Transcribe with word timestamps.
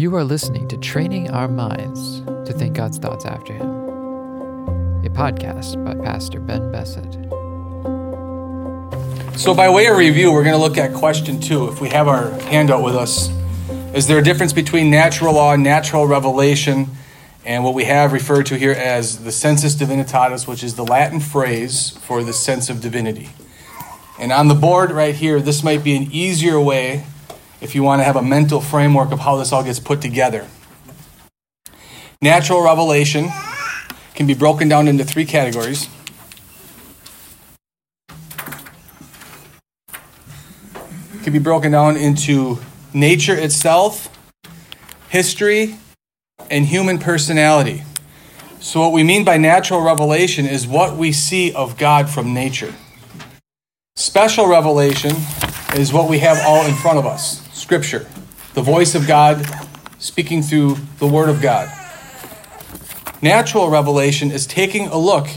You 0.00 0.16
are 0.16 0.24
listening 0.24 0.66
to 0.68 0.78
Training 0.78 1.28
Our 1.28 1.46
Minds 1.46 2.22
to 2.48 2.54
Think 2.54 2.74
God's 2.74 2.96
Thoughts 2.96 3.26
After 3.26 3.52
Him, 3.52 3.68
a 5.04 5.10
podcast 5.10 5.84
by 5.84 5.94
Pastor 6.02 6.40
Ben 6.40 6.72
Bessett. 6.72 7.28
So, 9.38 9.54
by 9.54 9.68
way 9.68 9.88
of 9.88 9.98
review, 9.98 10.32
we're 10.32 10.42
going 10.42 10.54
to 10.54 10.58
look 10.58 10.78
at 10.78 10.94
question 10.94 11.38
two. 11.38 11.68
If 11.68 11.82
we 11.82 11.90
have 11.90 12.08
our 12.08 12.30
handout 12.44 12.82
with 12.82 12.96
us, 12.96 13.28
is 13.94 14.06
there 14.06 14.16
a 14.16 14.22
difference 14.22 14.54
between 14.54 14.90
natural 14.90 15.34
law 15.34 15.52
and 15.52 15.62
natural 15.62 16.06
revelation, 16.06 16.86
and 17.44 17.62
what 17.62 17.74
we 17.74 17.84
have 17.84 18.14
referred 18.14 18.46
to 18.46 18.56
here 18.56 18.72
as 18.72 19.22
the 19.22 19.32
sensus 19.32 19.76
divinitatis, 19.76 20.48
which 20.48 20.64
is 20.64 20.76
the 20.76 20.84
Latin 20.86 21.20
phrase 21.20 21.90
for 21.90 22.24
the 22.24 22.32
sense 22.32 22.70
of 22.70 22.80
divinity? 22.80 23.28
And 24.18 24.32
on 24.32 24.48
the 24.48 24.54
board 24.54 24.92
right 24.92 25.14
here, 25.14 25.42
this 25.42 25.62
might 25.62 25.84
be 25.84 25.94
an 25.94 26.04
easier 26.10 26.58
way 26.58 27.04
if 27.60 27.74
you 27.74 27.82
want 27.82 28.00
to 28.00 28.04
have 28.04 28.16
a 28.16 28.22
mental 28.22 28.60
framework 28.60 29.12
of 29.12 29.20
how 29.20 29.36
this 29.36 29.52
all 29.52 29.62
gets 29.62 29.78
put 29.78 30.00
together. 30.00 30.46
Natural 32.22 32.62
revelation 32.62 33.28
can 34.14 34.26
be 34.26 34.34
broken 34.34 34.68
down 34.68 34.88
into 34.88 35.04
three 35.04 35.24
categories. 35.24 35.88
It 41.14 41.22
can 41.22 41.32
be 41.32 41.38
broken 41.38 41.72
down 41.72 41.96
into 41.96 42.58
nature 42.92 43.34
itself, 43.34 44.08
history, 45.08 45.76
and 46.50 46.66
human 46.66 46.98
personality. 46.98 47.84
So, 48.58 48.80
what 48.80 48.92
we 48.92 49.02
mean 49.02 49.24
by 49.24 49.38
natural 49.38 49.80
revelation 49.80 50.44
is 50.44 50.66
what 50.66 50.96
we 50.96 51.12
see 51.12 51.52
of 51.54 51.78
God 51.78 52.10
from 52.10 52.34
nature. 52.34 52.74
Special 53.96 54.46
revelation 54.46 55.12
is 55.76 55.92
what 55.92 56.08
we 56.08 56.18
have 56.18 56.38
all 56.44 56.64
in 56.66 56.74
front 56.74 56.98
of 56.98 57.06
us. 57.06 57.46
Scripture, 57.52 58.06
the 58.54 58.62
voice 58.62 58.94
of 58.94 59.06
God 59.06 59.46
speaking 59.98 60.42
through 60.42 60.76
the 60.98 61.06
Word 61.06 61.28
of 61.28 61.40
God. 61.40 61.70
Natural 63.22 63.68
revelation 63.68 64.30
is 64.30 64.46
taking 64.46 64.88
a 64.88 64.96
look 64.96 65.28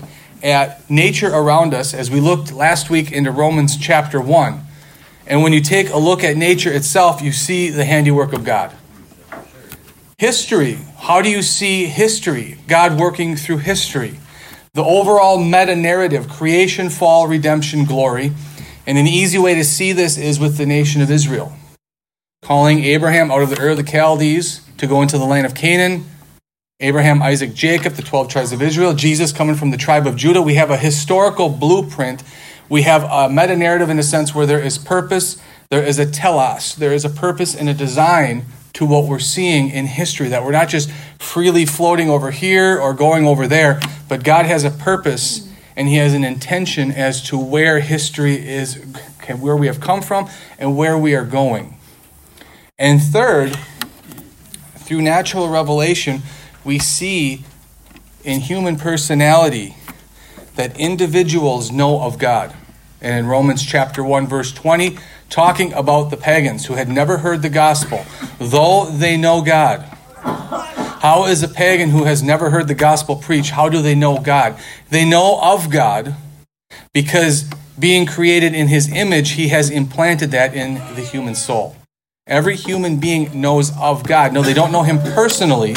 at 0.41 0.89
nature 0.89 1.27
around 1.27 1.73
us 1.73 1.93
as 1.93 2.09
we 2.09 2.19
looked 2.19 2.51
last 2.51 2.89
week 2.89 3.11
into 3.11 3.31
Romans 3.31 3.77
chapter 3.77 4.19
1. 4.19 4.59
And 5.27 5.43
when 5.43 5.53
you 5.53 5.61
take 5.61 5.89
a 5.89 5.97
look 5.97 6.23
at 6.23 6.35
nature 6.35 6.71
itself, 6.71 7.21
you 7.21 7.31
see 7.31 7.69
the 7.69 7.85
handiwork 7.85 8.33
of 8.33 8.43
God. 8.43 8.73
History. 10.17 10.79
How 10.97 11.21
do 11.21 11.29
you 11.29 11.41
see 11.41 11.85
history? 11.85 12.57
God 12.67 12.97
working 12.97 13.35
through 13.35 13.57
history. 13.59 14.19
The 14.73 14.83
overall 14.83 15.37
meta 15.37 15.75
narrative 15.75 16.29
creation, 16.29 16.89
fall, 16.89 17.27
redemption, 17.27 17.85
glory. 17.85 18.31
And 18.85 18.97
an 18.97 19.07
easy 19.07 19.37
way 19.37 19.55
to 19.55 19.63
see 19.63 19.93
this 19.93 20.17
is 20.17 20.39
with 20.39 20.57
the 20.57 20.65
nation 20.65 21.01
of 21.01 21.09
Israel 21.09 21.53
calling 22.43 22.83
Abraham 22.83 23.31
out 23.31 23.41
of 23.41 23.49
the 23.49 23.59
Ur 23.59 23.69
of 23.69 23.77
the 23.77 23.89
Chaldees 23.89 24.61
to 24.77 24.85
go 24.85 25.01
into 25.01 25.17
the 25.17 25.23
land 25.23 25.45
of 25.45 25.55
Canaan. 25.55 26.05
Abraham, 26.81 27.21
Isaac, 27.21 27.53
Jacob, 27.53 27.93
the 27.93 28.01
12 28.01 28.27
tribes 28.27 28.51
of 28.51 28.61
Israel, 28.61 28.93
Jesus 28.93 29.31
coming 29.31 29.55
from 29.55 29.71
the 29.71 29.77
tribe 29.77 30.05
of 30.05 30.17
Judah. 30.17 30.41
We 30.41 30.55
have 30.55 30.69
a 30.69 30.75
historical 30.75 31.47
blueprint. 31.47 32.21
We 32.67 32.81
have 32.81 33.03
a 33.03 33.29
meta 33.29 33.55
narrative 33.55 33.89
in 33.89 33.97
a 33.97 34.03
sense 34.03 34.35
where 34.35 34.45
there 34.45 34.59
is 34.59 34.77
purpose, 34.77 35.37
there 35.69 35.83
is 35.83 35.99
a 35.99 36.05
telos, 36.05 36.75
there 36.75 36.91
is 36.91 37.05
a 37.05 37.09
purpose 37.09 37.55
and 37.55 37.69
a 37.69 37.73
design 37.73 38.45
to 38.73 38.85
what 38.85 39.05
we're 39.05 39.19
seeing 39.19 39.69
in 39.69 39.85
history, 39.85 40.27
that 40.29 40.43
we're 40.43 40.51
not 40.51 40.67
just 40.67 40.91
freely 41.19 41.65
floating 41.65 42.09
over 42.09 42.31
here 42.31 42.77
or 42.77 42.93
going 42.93 43.25
over 43.25 43.47
there, 43.47 43.79
but 44.09 44.23
God 44.23 44.45
has 44.45 44.63
a 44.63 44.71
purpose 44.71 45.47
and 45.75 45.87
He 45.87 45.95
has 45.95 46.13
an 46.13 46.23
intention 46.23 46.91
as 46.91 47.21
to 47.23 47.37
where 47.37 47.79
history 47.79 48.35
is, 48.35 48.75
where 49.39 49.55
we 49.55 49.67
have 49.67 49.79
come 49.79 50.01
from, 50.01 50.29
and 50.57 50.77
where 50.77 50.97
we 50.97 51.15
are 51.15 51.25
going. 51.25 51.77
And 52.77 53.01
third, 53.01 53.57
through 54.75 55.01
natural 55.01 55.49
revelation, 55.49 56.21
we 56.63 56.79
see 56.79 57.43
in 58.23 58.41
human 58.41 58.77
personality 58.77 59.75
that 60.55 60.79
individuals 60.79 61.71
know 61.71 62.01
of 62.01 62.17
God. 62.17 62.55
And 63.01 63.17
in 63.17 63.25
Romans 63.27 63.63
chapter 63.63 64.03
1 64.03 64.27
verse 64.27 64.51
20, 64.51 64.97
talking 65.29 65.73
about 65.73 66.09
the 66.09 66.17
pagans 66.17 66.67
who 66.67 66.75
had 66.75 66.87
never 66.87 67.17
heard 67.17 67.41
the 67.41 67.49
gospel, 67.49 68.05
though 68.39 68.85
they 68.85 69.17
know 69.17 69.41
God. 69.41 69.92
How 71.03 71.25
is 71.25 71.43
a 71.43 71.49
pagan 71.49 71.89
who 71.89 72.05
has 72.05 72.23
never 72.23 72.49
heard 72.49 72.69
the 72.69 72.73
gospel 72.73 73.17
preached, 73.17 73.51
how 73.51 73.67
do 73.67 73.81
they 73.81 73.93
know 73.93 74.19
God? 74.19 74.57
They 74.89 75.03
know 75.03 75.37
of 75.41 75.69
God 75.69 76.15
because 76.93 77.43
being 77.77 78.05
created 78.05 78.55
in 78.55 78.69
his 78.69 78.89
image, 78.89 79.31
he 79.31 79.49
has 79.49 79.69
implanted 79.69 80.31
that 80.31 80.53
in 80.55 80.75
the 80.95 81.01
human 81.01 81.35
soul. 81.35 81.75
Every 82.25 82.55
human 82.55 83.01
being 83.01 83.41
knows 83.41 83.77
of 83.77 84.05
God. 84.05 84.31
No, 84.31 84.43
they 84.43 84.53
don't 84.53 84.71
know 84.71 84.83
Him 84.83 84.97
personally. 84.99 85.75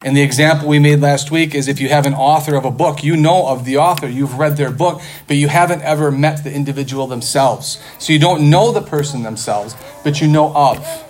And 0.00 0.16
the 0.16 0.22
example 0.22 0.66
we 0.66 0.78
made 0.78 1.00
last 1.00 1.30
week 1.30 1.54
is 1.54 1.68
if 1.68 1.78
you 1.78 1.90
have 1.90 2.06
an 2.06 2.14
author 2.14 2.56
of 2.56 2.64
a 2.64 2.70
book, 2.70 3.04
you 3.04 3.18
know 3.18 3.48
of 3.48 3.66
the 3.66 3.76
author, 3.76 4.08
you've 4.08 4.38
read 4.38 4.56
their 4.56 4.70
book, 4.70 5.02
but 5.26 5.36
you 5.36 5.48
haven't 5.48 5.82
ever 5.82 6.10
met 6.10 6.42
the 6.42 6.50
individual 6.50 7.06
themselves. 7.06 7.82
So 7.98 8.14
you 8.14 8.18
don't 8.18 8.48
know 8.48 8.72
the 8.72 8.80
person 8.80 9.24
themselves, 9.24 9.76
but 10.04 10.22
you 10.22 10.28
know 10.28 10.54
of. 10.54 11.07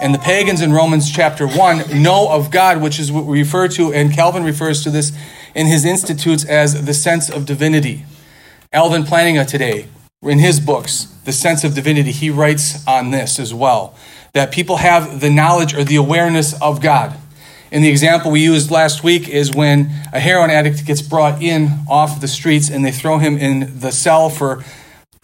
And 0.00 0.14
the 0.14 0.18
pagans 0.18 0.60
in 0.60 0.72
Romans 0.72 1.10
chapter 1.10 1.46
1 1.46 2.02
know 2.02 2.28
of 2.30 2.50
God, 2.50 2.82
which 2.82 2.98
is 2.98 3.12
what 3.12 3.24
we 3.24 3.40
refer 3.40 3.68
to, 3.68 3.92
and 3.92 4.12
Calvin 4.12 4.42
refers 4.42 4.82
to 4.82 4.90
this 4.90 5.12
in 5.54 5.66
his 5.66 5.84
institutes 5.84 6.44
as 6.44 6.84
the 6.84 6.94
sense 6.94 7.30
of 7.30 7.46
divinity. 7.46 8.04
Alvin 8.72 9.04
Plantinga 9.04 9.46
today 9.46 9.86
in 10.22 10.38
his 10.40 10.58
books, 10.58 11.04
The 11.24 11.32
Sense 11.32 11.64
of 11.64 11.74
Divinity, 11.74 12.10
he 12.10 12.30
writes 12.30 12.86
on 12.88 13.10
this 13.12 13.38
as 13.38 13.54
well 13.54 13.94
that 14.32 14.50
people 14.50 14.78
have 14.78 15.20
the 15.20 15.30
knowledge 15.30 15.74
or 15.74 15.84
the 15.84 15.96
awareness 15.96 16.60
of 16.60 16.80
God. 16.80 17.16
And 17.70 17.84
the 17.84 17.88
example 17.88 18.30
we 18.30 18.42
used 18.42 18.70
last 18.70 19.04
week 19.04 19.28
is 19.28 19.52
when 19.52 19.90
a 20.12 20.18
heroin 20.18 20.50
addict 20.50 20.84
gets 20.86 21.02
brought 21.02 21.40
in 21.40 21.68
off 21.88 22.20
the 22.20 22.28
streets 22.28 22.68
and 22.68 22.84
they 22.84 22.90
throw 22.90 23.18
him 23.18 23.36
in 23.36 23.78
the 23.78 23.92
cell 23.92 24.28
for 24.28 24.64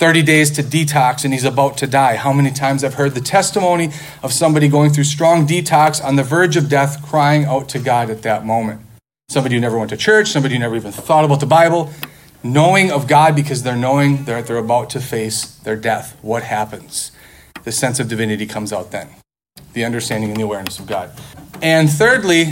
30 0.01 0.23
days 0.23 0.51
to 0.53 0.63
detox 0.63 1.27
and 1.27 1.35
he's 1.35 1.45
about 1.45 1.77
to 1.77 1.87
die. 1.87 2.17
How 2.17 2.33
many 2.33 2.51
times 2.51 2.83
I've 2.83 2.95
heard 2.95 3.15
the 3.15 3.21
testimony 3.21 3.91
of 4.23 4.33
somebody 4.33 4.67
going 4.67 4.93
through 4.93 5.05
strong 5.05 5.47
detox 5.47 6.03
on 6.03 6.17
the 6.17 6.23
verge 6.23 6.57
of 6.57 6.71
death, 6.71 7.03
crying 7.07 7.45
out 7.45 7.69
to 7.69 7.79
God 7.79 8.09
at 8.09 8.23
that 8.23 8.47
moment. 8.47 8.81
Somebody 9.29 9.57
who 9.57 9.61
never 9.61 9.77
went 9.77 9.91
to 9.91 9.99
church, 9.99 10.29
somebody 10.29 10.55
who 10.55 10.61
never 10.61 10.75
even 10.75 10.91
thought 10.91 11.27
about 11.27 11.41
the 11.41 11.47
Bible, 11.47 11.93
knowing 12.43 12.91
of 12.91 13.09
God 13.09 13.37
because 13.37 13.63
they're 13.63 13.77
knowing 13.77 14.25
that 14.25 14.47
they're 14.47 14.57
about 14.57 14.89
to 14.91 15.01
face 15.01 15.45
their 15.45 15.77
death. 15.77 16.17
What 16.23 16.45
happens? 16.45 17.13
The 17.65 17.71
sense 17.71 18.01
of 18.01 18.09
divinity 18.09 18.47
comes 18.47 18.73
out 18.73 18.93
then, 18.93 19.11
the 19.75 19.85
understanding 19.85 20.31
and 20.31 20.39
the 20.41 20.45
awareness 20.45 20.79
of 20.79 20.87
God. 20.87 21.11
And 21.61 21.91
thirdly, 21.91 22.47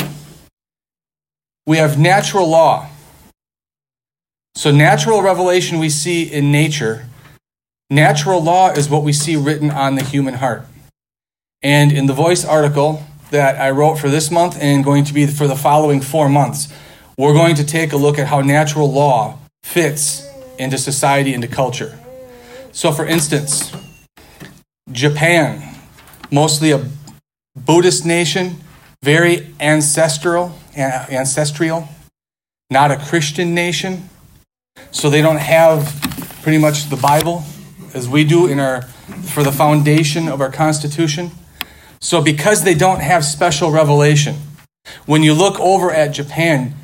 we 1.66 1.78
have 1.78 1.98
natural 1.98 2.46
law. 2.46 2.90
So, 4.54 4.70
natural 4.70 5.22
revelation 5.22 5.78
we 5.78 5.88
see 5.88 6.24
in 6.24 6.52
nature. 6.52 7.06
Natural 7.90 8.42
law 8.42 8.70
is 8.70 8.90
what 8.90 9.02
we 9.02 9.14
see 9.14 9.34
written 9.34 9.70
on 9.70 9.94
the 9.94 10.04
human 10.04 10.34
heart. 10.34 10.66
And 11.62 11.90
in 11.90 12.04
the 12.04 12.12
voice 12.12 12.44
article 12.44 13.02
that 13.30 13.56
I 13.56 13.70
wrote 13.70 13.96
for 13.96 14.10
this 14.10 14.30
month 14.30 14.58
and 14.60 14.84
going 14.84 15.04
to 15.04 15.14
be 15.14 15.26
for 15.26 15.46
the 15.46 15.56
following 15.56 16.02
four 16.02 16.28
months, 16.28 16.68
we're 17.16 17.32
going 17.32 17.54
to 17.56 17.64
take 17.64 17.92
a 17.92 17.96
look 17.96 18.18
at 18.18 18.26
how 18.26 18.42
natural 18.42 18.92
law 18.92 19.38
fits 19.62 20.28
into 20.58 20.76
society, 20.76 21.32
into 21.32 21.48
culture. 21.48 21.98
So, 22.72 22.92
for 22.92 23.06
instance, 23.06 23.72
Japan, 24.92 25.74
mostly 26.30 26.72
a 26.72 26.86
Buddhist 27.56 28.04
nation, 28.04 28.56
very 29.02 29.54
ancestral, 29.60 30.52
ancestral, 30.76 31.88
not 32.70 32.90
a 32.90 32.98
Christian 32.98 33.54
nation. 33.54 34.10
So 34.90 35.08
they 35.08 35.22
don't 35.22 35.38
have 35.40 35.86
pretty 36.42 36.58
much 36.58 36.90
the 36.90 36.96
Bible 36.96 37.44
as 37.94 38.08
we 38.08 38.24
do 38.24 38.46
in 38.46 38.60
our 38.60 38.82
for 38.82 39.42
the 39.42 39.52
foundation 39.52 40.28
of 40.28 40.40
our 40.40 40.50
constitution. 40.50 41.30
So 42.00 42.22
because 42.22 42.64
they 42.64 42.74
don't 42.74 43.00
have 43.00 43.24
special 43.24 43.70
revelation, 43.70 44.36
when 45.06 45.22
you 45.22 45.34
look 45.34 45.58
over 45.58 45.90
at 45.90 46.08
Japan, 46.08 46.74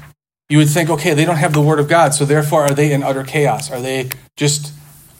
you 0.49 0.59
would 0.59 0.69
think, 0.69 0.91
okay, 0.91 1.15
they 1.15 1.25
don't 1.25 1.37
have 1.37 1.53
the 1.53 1.63
Word 1.63 1.79
of 1.79 1.89
God, 1.89 2.15
so 2.15 2.25
therefore 2.25 2.63
are 2.63 2.75
they 2.75 2.93
in 2.93 3.03
utter 3.03 3.25
chaos? 3.25 3.71
Are 3.71 3.81
they 3.81 4.11
just 4.37 4.73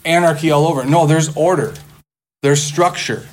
anarchy 0.05 0.51
all 0.51 0.67
over? 0.67 0.85
No, 0.85 1.07
there's 1.07 1.35
order, 1.37 1.75
there's 2.43 2.63
structure. 2.63 3.27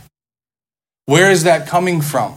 Where 1.06 1.32
is 1.32 1.44
that 1.44 1.68
coming 1.68 2.02
from? 2.02 2.36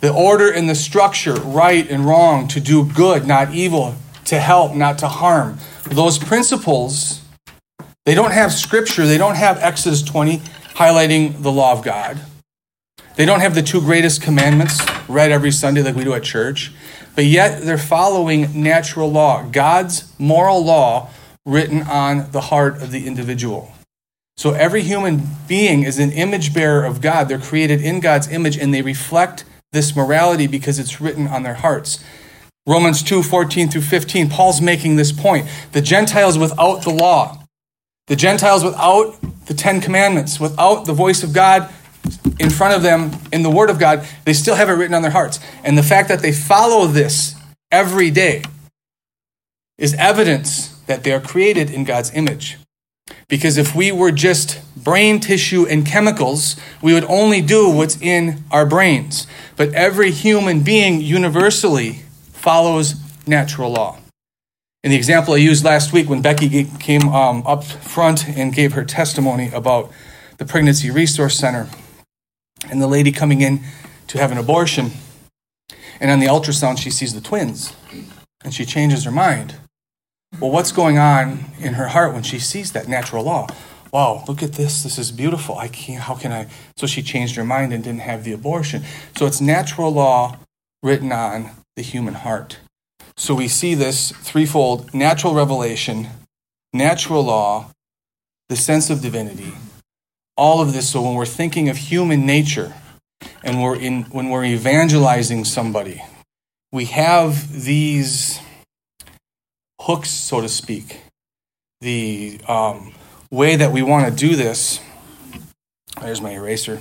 The 0.00 0.12
order 0.12 0.50
and 0.50 0.68
the 0.68 0.74
structure, 0.74 1.34
right 1.34 1.88
and 1.88 2.04
wrong, 2.04 2.48
to 2.48 2.60
do 2.60 2.84
good, 2.84 3.26
not 3.26 3.54
evil, 3.54 3.94
to 4.26 4.38
help, 4.40 4.74
not 4.74 4.98
to 4.98 5.08
harm. 5.08 5.58
Those 5.84 6.18
principles, 6.18 7.22
they 8.06 8.14
don't 8.14 8.32
have 8.32 8.52
scripture, 8.52 9.06
they 9.06 9.18
don't 9.18 9.36
have 9.36 9.58
Exodus 9.58 10.02
20 10.02 10.38
highlighting 10.74 11.42
the 11.42 11.52
law 11.52 11.72
of 11.72 11.82
God. 11.82 12.20
They 13.16 13.24
don't 13.24 13.40
have 13.40 13.54
the 13.54 13.62
two 13.62 13.80
greatest 13.80 14.22
commandments 14.22 14.80
read 15.08 15.30
every 15.30 15.52
Sunday 15.52 15.82
like 15.82 15.94
we 15.94 16.04
do 16.04 16.14
at 16.14 16.24
church 16.24 16.72
but 17.14 17.26
yet 17.26 17.62
they're 17.62 17.78
following 17.78 18.62
natural 18.62 19.10
law, 19.10 19.44
God's 19.44 20.12
moral 20.18 20.64
law 20.64 21.10
written 21.46 21.82
on 21.82 22.30
the 22.32 22.40
heart 22.40 22.82
of 22.82 22.90
the 22.90 23.06
individual. 23.06 23.72
So 24.36 24.52
every 24.52 24.82
human 24.82 25.22
being 25.46 25.84
is 25.84 25.98
an 25.98 26.10
image 26.10 26.52
bearer 26.52 26.84
of 26.84 27.00
God. 27.00 27.28
They're 27.28 27.38
created 27.38 27.80
in 27.80 28.00
God's 28.00 28.28
image 28.28 28.56
and 28.56 28.74
they 28.74 28.82
reflect 28.82 29.44
this 29.70 29.94
morality 29.94 30.46
because 30.48 30.78
it's 30.78 31.00
written 31.00 31.28
on 31.28 31.44
their 31.44 31.54
hearts. 31.54 32.02
Romans 32.66 33.02
2 33.02 33.22
14 33.22 33.68
through 33.68 33.82
15, 33.82 34.30
Paul's 34.30 34.60
making 34.60 34.96
this 34.96 35.12
point. 35.12 35.46
The 35.72 35.82
Gentiles 35.82 36.36
without 36.36 36.82
the 36.82 36.90
law, 36.90 37.43
the 38.06 38.16
Gentiles 38.16 38.64
without 38.64 39.16
the 39.46 39.54
Ten 39.54 39.80
Commandments, 39.80 40.38
without 40.38 40.84
the 40.84 40.92
voice 40.92 41.22
of 41.22 41.32
God 41.32 41.72
in 42.38 42.50
front 42.50 42.74
of 42.74 42.82
them 42.82 43.12
in 43.32 43.42
the 43.42 43.50
Word 43.50 43.70
of 43.70 43.78
God, 43.78 44.06
they 44.24 44.32
still 44.32 44.54
have 44.54 44.68
it 44.68 44.72
written 44.72 44.94
on 44.94 45.02
their 45.02 45.10
hearts. 45.10 45.40
And 45.62 45.78
the 45.78 45.82
fact 45.82 46.08
that 46.08 46.20
they 46.20 46.32
follow 46.32 46.86
this 46.86 47.34
every 47.70 48.10
day 48.10 48.42
is 49.78 49.94
evidence 49.94 50.68
that 50.86 51.04
they 51.04 51.12
are 51.12 51.20
created 51.20 51.70
in 51.70 51.84
God's 51.84 52.14
image. 52.14 52.58
Because 53.28 53.56
if 53.56 53.74
we 53.74 53.90
were 53.90 54.12
just 54.12 54.60
brain 54.76 55.20
tissue 55.20 55.66
and 55.66 55.86
chemicals, 55.86 56.56
we 56.82 56.92
would 56.94 57.04
only 57.04 57.40
do 57.40 57.70
what's 57.70 58.00
in 58.00 58.44
our 58.50 58.66
brains. 58.66 59.26
But 59.56 59.72
every 59.72 60.10
human 60.10 60.62
being 60.62 61.00
universally 61.00 62.02
follows 62.32 62.94
natural 63.26 63.70
law. 63.70 63.98
In 64.84 64.90
the 64.90 64.96
example 64.96 65.32
I 65.32 65.38
used 65.38 65.64
last 65.64 65.94
week 65.94 66.10
when 66.10 66.20
Becky 66.20 66.64
came 66.78 67.08
um, 67.08 67.42
up 67.46 67.64
front 67.64 68.28
and 68.28 68.54
gave 68.54 68.74
her 68.74 68.84
testimony 68.84 69.50
about 69.50 69.90
the 70.36 70.44
Pregnancy 70.44 70.90
Resource 70.90 71.38
Center 71.38 71.70
and 72.70 72.82
the 72.82 72.86
lady 72.86 73.10
coming 73.10 73.40
in 73.40 73.60
to 74.08 74.18
have 74.18 74.30
an 74.30 74.36
abortion, 74.36 74.90
and 76.00 76.10
on 76.10 76.20
the 76.20 76.26
ultrasound, 76.26 76.76
she 76.76 76.90
sees 76.90 77.14
the 77.14 77.22
twins 77.22 77.72
and 78.44 78.52
she 78.52 78.66
changes 78.66 79.04
her 79.04 79.10
mind. 79.10 79.54
Well, 80.38 80.50
what's 80.50 80.70
going 80.70 80.98
on 80.98 81.46
in 81.58 81.74
her 81.74 81.88
heart 81.88 82.12
when 82.12 82.22
she 82.22 82.38
sees 82.38 82.72
that 82.72 82.86
natural 82.86 83.24
law? 83.24 83.46
Wow, 83.90 84.22
look 84.28 84.42
at 84.42 84.52
this. 84.52 84.82
This 84.82 84.98
is 84.98 85.10
beautiful. 85.10 85.56
I 85.56 85.68
can't, 85.68 86.02
how 86.02 86.14
can 86.14 86.30
I? 86.30 86.48
So 86.76 86.86
she 86.86 87.02
changed 87.02 87.36
her 87.36 87.44
mind 87.44 87.72
and 87.72 87.82
didn't 87.82 88.00
have 88.00 88.22
the 88.24 88.34
abortion. 88.34 88.82
So 89.16 89.24
it's 89.24 89.40
natural 89.40 89.90
law 89.90 90.36
written 90.82 91.10
on 91.10 91.52
the 91.74 91.82
human 91.82 92.12
heart. 92.12 92.58
So 93.16 93.34
we 93.34 93.48
see 93.48 93.74
this 93.74 94.10
threefold 94.10 94.92
natural 94.92 95.34
revelation, 95.34 96.08
natural 96.72 97.22
law, 97.24 97.70
the 98.48 98.56
sense 98.56 98.90
of 98.90 99.00
divinity, 99.00 99.52
all 100.36 100.60
of 100.60 100.72
this. 100.72 100.90
So 100.90 101.02
when 101.02 101.14
we're 101.14 101.26
thinking 101.26 101.68
of 101.68 101.76
human 101.76 102.26
nature 102.26 102.74
and 103.42 103.62
we're 103.62 103.76
in, 103.76 104.02
when 104.04 104.30
we're 104.30 104.44
evangelizing 104.44 105.44
somebody, 105.44 106.02
we 106.72 106.86
have 106.86 107.64
these 107.64 108.40
hooks, 109.80 110.10
so 110.10 110.40
to 110.40 110.48
speak. 110.48 111.00
The 111.80 112.40
um, 112.48 112.92
way 113.30 113.56
that 113.56 113.70
we 113.70 113.82
want 113.82 114.08
to 114.08 114.28
do 114.28 114.34
this. 114.34 114.80
There's 116.00 116.20
my 116.20 116.30
eraser. 116.30 116.80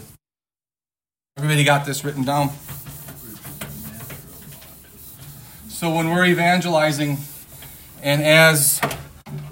Everybody 1.37 1.63
got 1.63 1.85
this 1.85 2.03
written 2.03 2.23
down? 2.23 2.51
So 5.73 5.89
when 5.89 6.11
we're 6.11 6.25
evangelizing, 6.25 7.17
and 8.03 8.21
as 8.21 8.79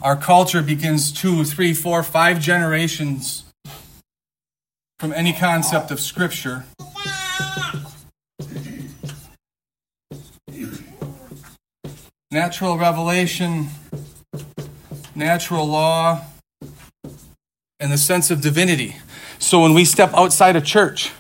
our 0.04 0.16
culture 0.16 0.62
begins 0.62 1.12
two, 1.12 1.44
three, 1.44 1.74
four, 1.74 2.04
five 2.04 2.40
generations 2.40 3.44
from 5.00 5.14
any 5.14 5.34
concept 5.34 5.90
of 5.90 6.00
Scripture, 6.00 6.66
natural 12.30 12.78
revelation, 12.78 13.70
natural 15.16 15.66
law, 15.66 16.22
and 17.80 17.92
the 17.92 17.98
sense 17.98 18.30
of 18.30 18.42
divinity. 18.42 18.98
So 19.40 19.60
when 19.64 19.74
we 19.74 19.86
step 19.86 20.14
outside 20.14 20.56
a 20.56 20.62
church, 20.62 21.12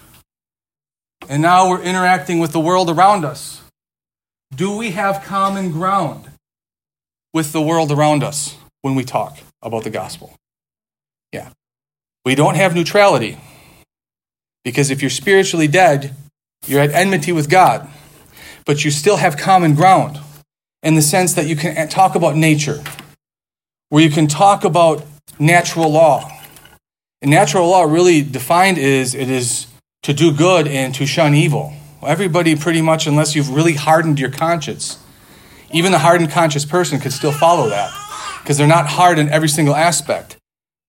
and 1.28 1.42
now 1.42 1.70
we're 1.70 1.82
interacting 1.82 2.38
with 2.38 2.52
the 2.52 2.60
world 2.60 2.88
around 2.88 3.26
us, 3.26 3.61
do 4.54 4.76
we 4.76 4.92
have 4.92 5.24
common 5.24 5.72
ground 5.72 6.30
with 7.34 7.52
the 7.52 7.62
world 7.62 7.92
around 7.92 8.24
us 8.24 8.58
when 8.82 8.96
we 8.96 9.04
talk 9.04 9.40
about 9.62 9.84
the 9.84 9.90
gospel? 9.90 10.36
Yeah. 11.32 11.50
We 12.26 12.36
don't 12.36 12.56
have 12.56 12.76
neutrality 12.76 13.38
because 14.64 14.92
if 14.92 15.02
you're 15.02 15.10
spiritually 15.10 15.68
dead, 15.68 16.16
you're 16.68 16.82
at 16.82 16.92
enmity 16.92 17.32
with 17.32 17.50
God, 17.50 17.90
but 18.66 18.86
you 18.86 18.92
still 18.92 19.18
have 19.18 19.38
common 19.38 19.74
ground 19.74 20.20
in 20.84 20.96
the 20.96 21.02
sense 21.02 21.34
that 21.34 21.48
you 21.48 21.56
can 21.56 21.88
talk 21.90 22.16
about 22.16 22.36
nature, 22.36 22.84
where 23.90 24.04
you 24.04 24.10
can 24.10 24.28
talk 24.28 24.64
about 24.64 25.06
natural 25.40 25.92
law. 25.92 26.30
And 27.22 27.32
natural 27.32 27.68
law, 27.68 27.84
really 27.84 28.22
defined, 28.22 28.78
is 28.78 29.14
it 29.16 29.30
is 29.30 29.68
to 30.04 30.14
do 30.14 30.34
good 30.34 30.68
and 30.68 30.94
to 30.96 31.06
shun 31.06 31.36
evil. 31.36 31.74
Everybody, 32.04 32.56
pretty 32.56 32.82
much, 32.82 33.06
unless 33.06 33.36
you've 33.36 33.50
really 33.50 33.74
hardened 33.74 34.20
your 34.20 34.32
conscience, 34.32 34.98
even 35.72 35.92
the 35.92 36.00
hardened 36.00 36.32
conscious 36.32 36.66
person 36.66 37.00
could 37.00 37.14
still 37.14 37.32
follow 37.32 37.70
that 37.70 37.92
because 38.42 38.58
they're 38.58 38.68
not 38.68 38.88
hard 38.88 39.20
in 39.20 39.30
every 39.30 39.50
single 39.50 39.76
aspect. 39.76 40.38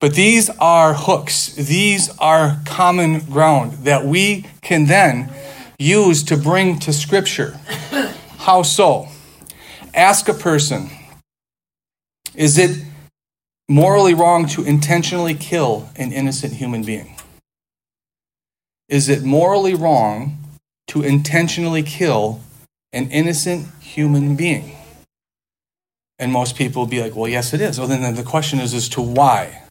But 0.01 0.15
these 0.15 0.51
are 0.59 0.95
hooks, 0.95 1.55
these 1.55 2.11
are 2.19 2.61
common 2.65 3.21
ground 3.21 3.85
that 3.85 4.05
we 4.05 4.47
can 4.61 4.87
then 4.87 5.31
use 5.79 6.23
to 6.25 6.37
bring 6.37 6.79
to 6.81 6.93
Scripture. 6.93 7.61
How 8.39 8.63
so? 8.63 9.09
Ask 9.95 10.29
a 10.29 10.35
person 10.35 10.91
Is 12.35 12.57
it 12.57 12.83
morally 13.69 14.15
wrong 14.15 14.47
to 14.49 14.65
intentionally 14.65 15.35
kill 15.35 15.91
an 15.97 16.13
innocent 16.13 16.55
human 16.55 16.83
being? 16.83 17.17
Is 18.89 19.09
it 19.09 19.23
morally 19.23 19.75
wrong 19.75 20.42
to 20.93 21.03
intentionally 21.03 21.83
kill 21.83 22.41
an 22.93 23.11
innocent 23.11 23.67
human 23.81 24.37
being? 24.37 24.77
And 26.19 26.31
most 26.31 26.55
people 26.55 26.83
will 26.83 26.89
be 26.89 27.03
like, 27.03 27.17
well, 27.17 27.29
yes, 27.29 27.55
it 27.55 27.63
is. 27.63 27.79
Well, 27.79 27.89
then 27.89 28.15
the 28.15 28.23
question 28.23 28.61
is 28.61 28.75
as 28.75 28.91
to 28.91 29.01
why. 29.01 29.63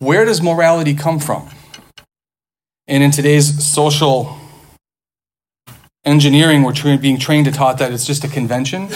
Where 0.00 0.24
does 0.24 0.42
morality 0.42 0.94
come 0.94 1.20
from? 1.20 1.48
And 2.88 3.02
in 3.02 3.12
today's 3.12 3.64
social 3.64 4.36
engineering, 6.04 6.64
we're 6.64 6.98
being 6.98 7.18
trained 7.18 7.46
to 7.46 7.52
taught 7.52 7.78
that 7.78 7.92
it's 7.92 8.04
just 8.04 8.24
a 8.24 8.28
convention, 8.28 8.88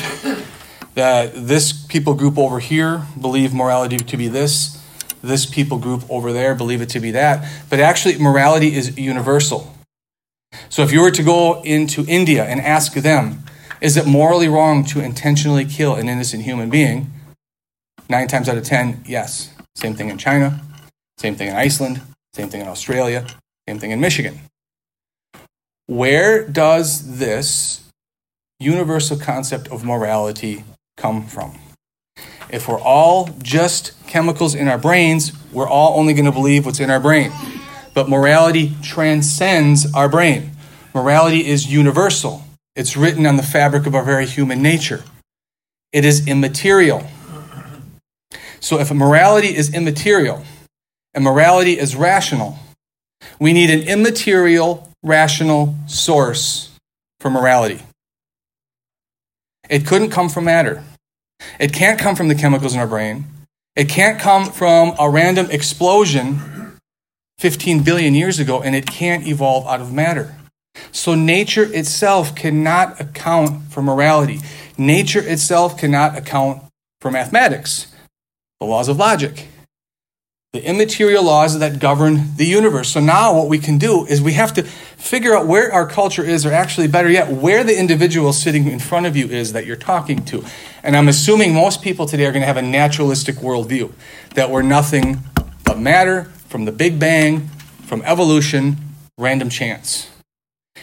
that 0.95 1.33
this 1.35 1.87
people 1.87 2.15
group 2.15 2.37
over 2.37 2.59
here 2.59 3.07
believe 3.19 3.55
morality 3.55 3.97
to 3.97 4.17
be 4.17 4.27
this, 4.27 4.85
this 5.23 5.47
people 5.47 5.79
group 5.79 6.03
over 6.11 6.33
there 6.33 6.55
believe 6.57 6.83
it 6.83 6.89
to 6.91 7.01
be 7.01 7.13
that. 7.13 7.49
But 7.71 7.79
actually, 7.79 8.19
morality 8.19 8.75
is 8.75 8.99
universal. 8.99 9.73
So 10.69 10.83
if 10.83 10.93
you 10.93 11.01
were 11.01 11.11
to 11.11 11.23
go 11.23 11.63
into 11.63 12.05
India 12.07 12.45
and 12.45 12.61
ask 12.61 12.95
them, 12.95 13.45
is 13.81 13.97
it 13.97 14.07
morally 14.07 14.49
wrong 14.49 14.85
to 14.87 15.01
intentionally 15.01 15.65
kill 15.65 15.95
an 15.95 16.09
innocent 16.09 16.43
human 16.43 16.71
being? 16.71 17.11
Nine 18.09 18.29
times 18.29 18.49
out 18.49 18.57
of 18.57 18.65
ten, 18.65 19.03
yes. 19.07 19.55
Same 19.75 19.95
thing 19.95 20.09
in 20.09 20.19
China, 20.19 20.61
same 21.19 21.37
thing 21.37 21.49
in 21.49 21.55
Iceland, 21.55 22.01
same 22.35 22.49
thing 22.49 22.61
in 22.61 22.69
Australia, 22.69 23.27
same 23.69 23.79
thing 23.79 23.91
in 23.91 24.01
Michigan. 24.01 24.41
Where 25.87 26.47
does 26.47 27.19
this 27.19 27.85
universal 28.59 29.17
concept 29.17 29.69
of 29.69 29.85
morality 29.85 30.65
come 30.97 31.27
from? 31.27 31.59
If 32.51 32.67
we're 32.67 32.81
all 32.81 33.29
just 33.43 33.93
chemicals 34.07 34.55
in 34.55 34.69
our 34.69 34.79
brains, 34.79 35.33
we're 35.53 35.69
all 35.69 35.99
only 35.99 36.15
going 36.15 36.25
to 36.25 36.33
believe 36.33 36.67
what's 36.67 36.81
in 36.81 36.91
our 36.91 37.01
brain. 37.01 37.31
But 37.99 38.09
morality 38.09 38.75
transcends 38.81 39.93
our 39.93 40.09
brain. 40.09 40.53
Morality 40.95 41.45
is 41.45 41.67
universal, 41.67 42.45
it's 42.77 42.97
written 42.97 43.27
on 43.27 43.37
the 43.37 43.43
fabric 43.43 43.87
of 43.87 43.95
our 43.97 44.05
very 44.05 44.25
human 44.25 44.63
nature. 44.63 45.03
It 45.93 46.05
is 46.05 46.29
immaterial. 46.29 47.05
So, 48.61 48.79
if 48.79 48.93
morality 48.93 49.49
is 49.49 49.75
immaterial 49.75 50.45
and 51.13 51.25
morality 51.25 51.77
is 51.77 51.97
rational, 51.97 52.61
we 53.41 53.53
need 53.53 53.69
an 53.69 53.81
immaterial, 53.89 54.89
rational 55.03 55.75
source 55.89 56.71
for 57.19 57.31
morality. 57.31 57.83
It 59.69 59.89
couldn't 59.89 60.11
come 60.11 60.29
from 60.29 60.45
matter. 60.45 60.85
It 61.59 61.73
can't 61.73 61.99
come 61.99 62.15
from 62.15 62.29
the 62.29 62.37
chemicals 62.37 62.75
in 62.75 62.79
our 62.79 62.87
brain. 62.87 63.25
It 63.75 63.89
can't 63.89 64.21
come 64.21 64.53
from 64.53 64.95
a 65.01 65.11
random 65.11 65.51
explosion 65.51 66.58
15 67.39 67.83
billion 67.83 68.15
years 68.15 68.39
ago, 68.39 68.61
and 68.63 68.75
it 68.75 68.87
can't 68.87 69.27
evolve 69.27 69.67
out 69.67 69.81
of 69.81 69.93
matter. 69.93 70.35
So 70.93 71.15
nature 71.15 71.65
itself 71.73 72.35
cannot 72.35 73.01
account 73.01 73.73
for 73.73 73.83
morality. 73.83 74.41
Nature 74.77 75.21
itself 75.21 75.77
cannot 75.77 76.17
account 76.17 76.63
for 77.01 77.11
mathematics, 77.11 77.93
the 78.61 78.67
laws 78.67 78.89
of 78.89 78.97
logic, 78.97 79.49
the 80.53 80.65
immaterial 80.65 81.23
laws 81.23 81.59
that 81.59 81.79
govern 81.79 82.37
the 82.37 82.47
universe. 82.47 82.89
So 82.89 83.01
now 83.01 83.37
what 83.37 83.49
we 83.49 83.59
can 83.59 83.79
do 83.79 84.07
is 84.07 84.23
we 84.23 84.33
have 84.33 84.55
to 84.55 84.63
figure 84.63 85.37
out 85.37 85.47
where 85.47 85.73
our 85.73 85.87
culture 85.87 86.25
is, 86.25 86.47
or 86.47 86.53
actually 86.53 86.89
better 86.89 87.11
yet, 87.11 87.31
where 87.31 87.63
the 87.63 87.79
individual 87.79 88.33
sitting 88.33 88.67
in 88.67 88.79
front 88.79 89.07
of 89.07 89.17
you 89.17 89.29
is 89.29 89.53
that 89.53 89.67
you're 89.67 89.77
talking 89.77 90.25
to. 90.27 90.45
And 90.83 90.97
I'm 90.97 91.07
assuming 91.07 91.55
most 91.55 91.83
people 91.83 92.07
today 92.07 92.25
are 92.27 92.33
going 92.33 92.43
to 92.43 92.47
have 92.47 92.57
a 92.57 92.63
naturalistic 92.63 93.37
worldview, 93.37 93.93
that 94.35 94.51
we're 94.51 94.63
nothing 94.63 95.19
but 95.65 95.79
matter, 95.79 96.33
from 96.49 96.65
the 96.65 96.73
Big 96.73 96.99
Bang, 96.99 97.49
from 97.87 98.03
evolution, 98.03 98.77
random 99.17 99.51
chance. 99.51 100.11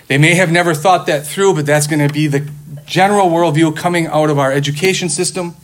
They 0.08 0.18
may 0.18 0.36
have 0.36 0.52
never 0.52 0.74
thought 0.74 1.08
that 1.08 1.26
through, 1.26 1.56
but 1.56 1.66
that's 1.66 1.88
going 1.88 2.08
to 2.08 2.14
be 2.14 2.28
the 2.28 2.50
general 2.86 3.30
worldview 3.30 3.76
coming 3.76 4.06
out 4.08 4.30
of 4.30 4.38
our 4.38 4.52
education 4.52 5.10
system 5.10 5.56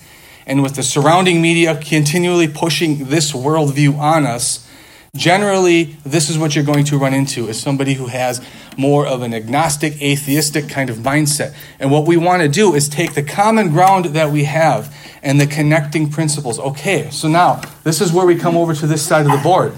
and 0.48 0.64
with 0.64 0.76
the 0.76 0.84
surrounding 0.84 1.42
media 1.42 1.80
continually 1.80 2.48
pushing 2.48 3.06
this 3.06 3.32
worldview 3.32 3.98
on 3.98 4.26
us. 4.26 4.68
Generally, 5.16 5.98
this 6.06 6.30
is 6.30 6.38
what 6.38 6.56
you're 6.56 6.64
going 6.64 6.86
to 6.86 6.98
run 6.98 7.14
into 7.14 7.48
as 7.50 7.62
somebody 7.62 7.94
who 7.94 8.08
has 8.08 8.42
more 8.78 9.06
of 9.06 9.22
an 9.22 9.34
agnostic, 9.34 10.02
atheistic 10.02 10.70
kind 10.70 10.90
of 10.90 10.98
mindset. 10.98 11.54
And 11.80 11.92
what 11.92 12.08
we 12.08 12.16
want 12.18 12.42
to 12.42 12.48
do 12.48 12.74
is 12.74 12.88
take 12.88 13.14
the 13.14 13.22
common 13.22 13.70
ground 13.70 14.06
that 14.06 14.32
we 14.32 14.46
have 14.46 14.96
and 15.22 15.40
the 15.40 15.46
connecting 15.46 16.10
principles. 16.10 16.60
Okay, 16.60 17.10
so 17.12 17.28
now 17.28 17.62
this 17.84 18.02
is 18.02 18.14
where 18.14 18.26
we 18.26 18.36
come 18.36 18.56
over 18.56 18.74
to 18.74 18.88
this 18.88 19.06
side 19.06 19.26
of 19.26 19.32
the 19.34 19.44
board. 19.44 19.74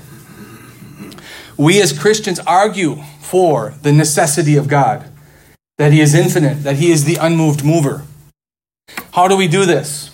We 1.58 1.82
as 1.82 1.98
Christians 1.98 2.40
argue 2.40 3.04
for 3.20 3.76
the 3.82 3.92
necessity 3.92 4.56
of 4.56 4.68
God, 4.68 5.10
that 5.78 5.92
He 5.92 6.02
is 6.02 6.14
infinite, 6.14 6.64
that 6.64 6.78
He 6.78 6.92
is 6.92 7.06
the 7.06 7.16
unmoved 7.16 7.64
mover. 7.64 8.04
How 9.14 9.28
do 9.28 9.38
we 9.38 9.48
do 9.48 9.66
this? 9.66 10.12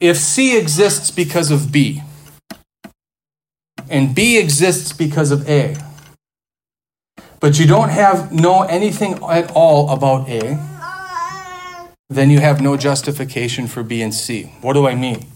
If 0.00 0.16
C 0.16 0.58
exists 0.58 1.10
because 1.10 1.50
of 1.50 1.72
B, 1.72 2.02
and 3.88 4.14
B 4.14 4.38
exists 4.38 4.92
because 4.92 5.30
of 5.30 5.48
A, 5.48 5.76
but 7.40 7.58
you 7.58 7.66
don't 7.66 7.90
have 7.90 8.32
know 8.32 8.62
anything 8.62 9.22
at 9.24 9.50
all 9.54 9.90
about 9.90 10.28
A, 10.28 10.58
then 12.08 12.30
you 12.30 12.40
have 12.40 12.60
no 12.60 12.76
justification 12.76 13.66
for 13.66 13.82
B 13.82 14.00
and 14.00 14.14
C. 14.14 14.52
What 14.60 14.74
do 14.74 14.86
I 14.86 14.94
mean? 14.94 15.26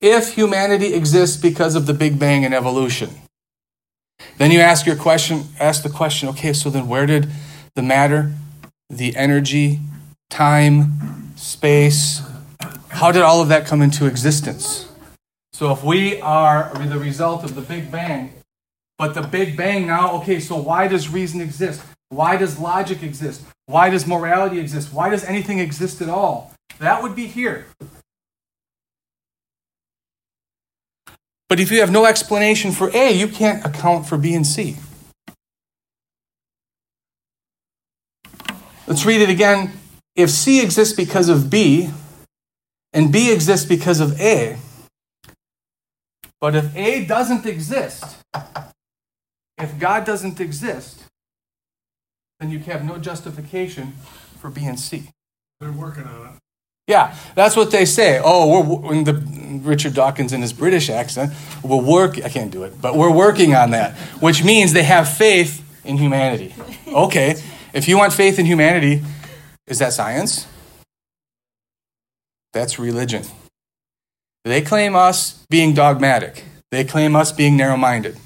If 0.00 0.34
humanity 0.34 0.94
exists 0.94 1.36
because 1.36 1.74
of 1.74 1.86
the 1.86 1.94
Big 1.94 2.18
Bang 2.18 2.44
and 2.44 2.52
evolution, 2.52 3.10
then 4.38 4.50
you 4.50 4.60
ask 4.60 4.86
your 4.86 4.96
question, 4.96 5.44
ask 5.60 5.82
the 5.82 5.90
question, 5.90 6.28
okay, 6.30 6.52
so 6.52 6.70
then 6.70 6.88
where 6.88 7.06
did 7.06 7.28
the 7.74 7.82
matter, 7.82 8.32
the 8.88 9.16
energy, 9.16 9.80
time, 10.30 11.36
space, 11.36 12.22
how 12.88 13.10
did 13.10 13.22
all 13.22 13.40
of 13.40 13.48
that 13.48 13.66
come 13.66 13.82
into 13.82 14.06
existence? 14.06 14.88
So 15.52 15.72
if 15.72 15.82
we 15.82 16.20
are 16.20 16.72
the 16.74 16.98
result 16.98 17.44
of 17.44 17.54
the 17.54 17.60
Big 17.60 17.90
Bang, 17.90 18.32
but 18.98 19.14
the 19.14 19.22
Big 19.22 19.56
Bang 19.56 19.86
now, 19.86 20.12
okay, 20.16 20.40
so 20.40 20.56
why 20.56 20.88
does 20.88 21.08
reason 21.08 21.40
exist? 21.40 21.82
Why 22.08 22.36
does 22.36 22.58
logic 22.58 23.02
exist? 23.02 23.42
Why 23.66 23.90
does 23.90 24.06
morality 24.06 24.60
exist? 24.60 24.92
Why 24.92 25.08
does 25.08 25.24
anything 25.24 25.58
exist 25.58 26.02
at 26.02 26.08
all? 26.08 26.52
That 26.78 27.02
would 27.02 27.16
be 27.16 27.26
here. 27.26 27.66
But 31.52 31.60
if 31.60 31.70
you 31.70 31.80
have 31.80 31.90
no 31.90 32.06
explanation 32.06 32.72
for 32.72 32.88
A, 32.96 33.12
you 33.12 33.28
can't 33.28 33.62
account 33.66 34.06
for 34.06 34.16
B 34.16 34.32
and 34.32 34.46
C. 34.46 34.78
Let's 38.86 39.04
read 39.04 39.20
it 39.20 39.28
again. 39.28 39.74
If 40.16 40.30
C 40.30 40.62
exists 40.62 40.96
because 40.96 41.28
of 41.28 41.50
B, 41.50 41.90
and 42.94 43.12
B 43.12 43.30
exists 43.30 43.66
because 43.66 44.00
of 44.00 44.18
A, 44.18 44.56
but 46.40 46.54
if 46.54 46.74
A 46.74 47.04
doesn't 47.04 47.44
exist, 47.44 48.16
if 49.58 49.78
God 49.78 50.06
doesn't 50.06 50.40
exist, 50.40 51.04
then 52.40 52.50
you 52.50 52.60
have 52.60 52.82
no 52.82 52.96
justification 52.96 53.92
for 54.40 54.48
B 54.48 54.64
and 54.64 54.80
C. 54.80 55.10
They're 55.60 55.70
working 55.70 56.04
on 56.04 56.28
it. 56.28 56.32
Yeah, 56.92 57.16
that's 57.34 57.56
what 57.56 57.70
they 57.70 57.86
say. 57.86 58.20
Oh, 58.22 58.62
we're 58.62 59.02
the 59.02 59.14
Richard 59.62 59.94
Dawkins 59.94 60.34
in 60.34 60.42
his 60.42 60.52
British 60.52 60.90
accent. 60.90 61.32
We'll 61.62 61.80
work. 61.80 62.22
I 62.22 62.28
can't 62.28 62.50
do 62.50 62.64
it, 62.64 62.82
but 62.82 62.96
we're 62.96 63.10
working 63.10 63.54
on 63.54 63.70
that, 63.70 63.94
which 64.20 64.44
means 64.44 64.74
they 64.74 64.82
have 64.82 65.08
faith 65.08 65.64
in 65.86 65.96
humanity. 65.96 66.54
Okay, 66.86 67.36
if 67.72 67.88
you 67.88 67.96
want 67.96 68.12
faith 68.12 68.38
in 68.38 68.44
humanity, 68.44 69.02
is 69.66 69.78
that 69.78 69.94
science? 69.94 70.46
That's 72.52 72.78
religion. 72.78 73.24
They 74.44 74.60
claim 74.60 74.94
us 74.94 75.46
being 75.48 75.72
dogmatic. 75.72 76.44
They 76.70 76.84
claim 76.84 77.16
us 77.16 77.32
being 77.32 77.56
narrow-minded, 77.56 78.18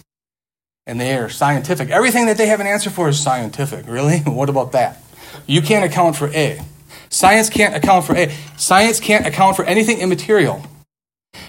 and 0.88 1.00
they 1.00 1.16
are 1.16 1.28
scientific. 1.28 1.90
Everything 1.90 2.26
that 2.26 2.37
they 2.37 2.49
have 2.49 2.58
an 2.58 2.66
answer 2.66 2.90
for 2.90 3.08
is 3.08 3.20
scientific. 3.20 3.87
Really? 3.87 4.18
What 4.26 4.49
about 4.49 4.73
that? 4.73 5.00
You 5.46 5.62
can't 5.62 5.85
account 5.85 6.16
for 6.16 6.26
A. 6.35 6.61
Science 7.10 7.48
can't 7.48 7.75
account 7.75 8.04
for 8.04 8.16
A. 8.16 8.34
Science 8.56 9.00
can't 9.00 9.26
account 9.26 9.56
for 9.56 9.64
anything 9.64 9.98
immaterial. 9.98 10.62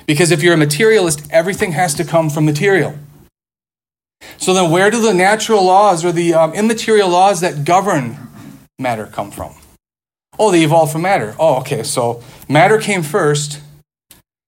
Because 0.06 0.32
if 0.32 0.44
you're 0.44 0.54
a 0.54 0.58
materialist, 0.58 1.28
everything 1.32 1.74
has 1.74 1.94
to 1.96 2.04
come 2.04 2.30
from 2.30 2.46
material. 2.46 2.98
So 4.38 4.54
then, 4.54 4.72
where 4.72 4.90
do 4.90 5.02
the 5.02 5.14
natural 5.14 5.64
laws 5.64 6.04
or 6.04 6.12
the 6.12 6.34
um, 6.34 6.54
immaterial 6.54 7.10
laws 7.10 7.42
that 7.42 7.66
govern 7.66 8.18
matter 8.80 9.06
come 9.08 9.32
from? 9.32 9.54
Oh, 10.40 10.52
they 10.52 10.64
evolved 10.64 10.92
from 10.92 11.02
matter. 11.02 11.36
Oh, 11.40 11.58
okay. 11.58 11.84
So 11.84 12.24
matter 12.48 12.78
came 12.78 13.04
first, 13.04 13.62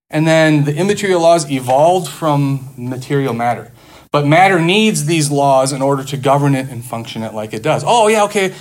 and 0.09 0.27
then 0.27 0.65
the 0.65 0.75
immaterial 0.75 1.21
laws 1.21 1.49
evolved 1.49 2.07
from 2.07 2.69
material 2.77 3.33
matter. 3.33 3.71
But 4.11 4.25
matter 4.25 4.59
needs 4.59 5.05
these 5.05 5.29
laws 5.29 5.71
in 5.71 5.81
order 5.81 6.03
to 6.03 6.17
govern 6.17 6.55
it 6.55 6.69
and 6.69 6.83
function 6.83 7.21
it 7.21 7.33
like 7.33 7.53
it 7.53 7.61
does. 7.61 7.83
Oh, 7.85 8.07
yeah, 8.07 8.23
okay. 8.23 8.55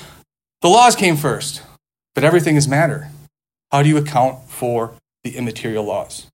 The 0.60 0.68
laws 0.68 0.94
came 0.94 1.16
first. 1.16 1.62
But 2.18 2.24
everything 2.24 2.56
is 2.56 2.66
matter. 2.66 3.10
How 3.70 3.84
do 3.84 3.88
you 3.88 3.96
account 3.96 4.50
for 4.50 4.94
the 5.22 5.36
immaterial 5.36 5.84
laws? 5.84 6.26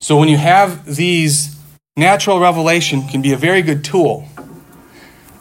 So 0.00 0.16
when 0.16 0.28
you 0.28 0.36
have 0.36 0.94
these, 0.94 1.58
natural 1.96 2.38
revelation 2.38 3.08
can 3.08 3.20
be 3.20 3.32
a 3.32 3.36
very 3.36 3.62
good 3.62 3.82
tool. 3.82 4.28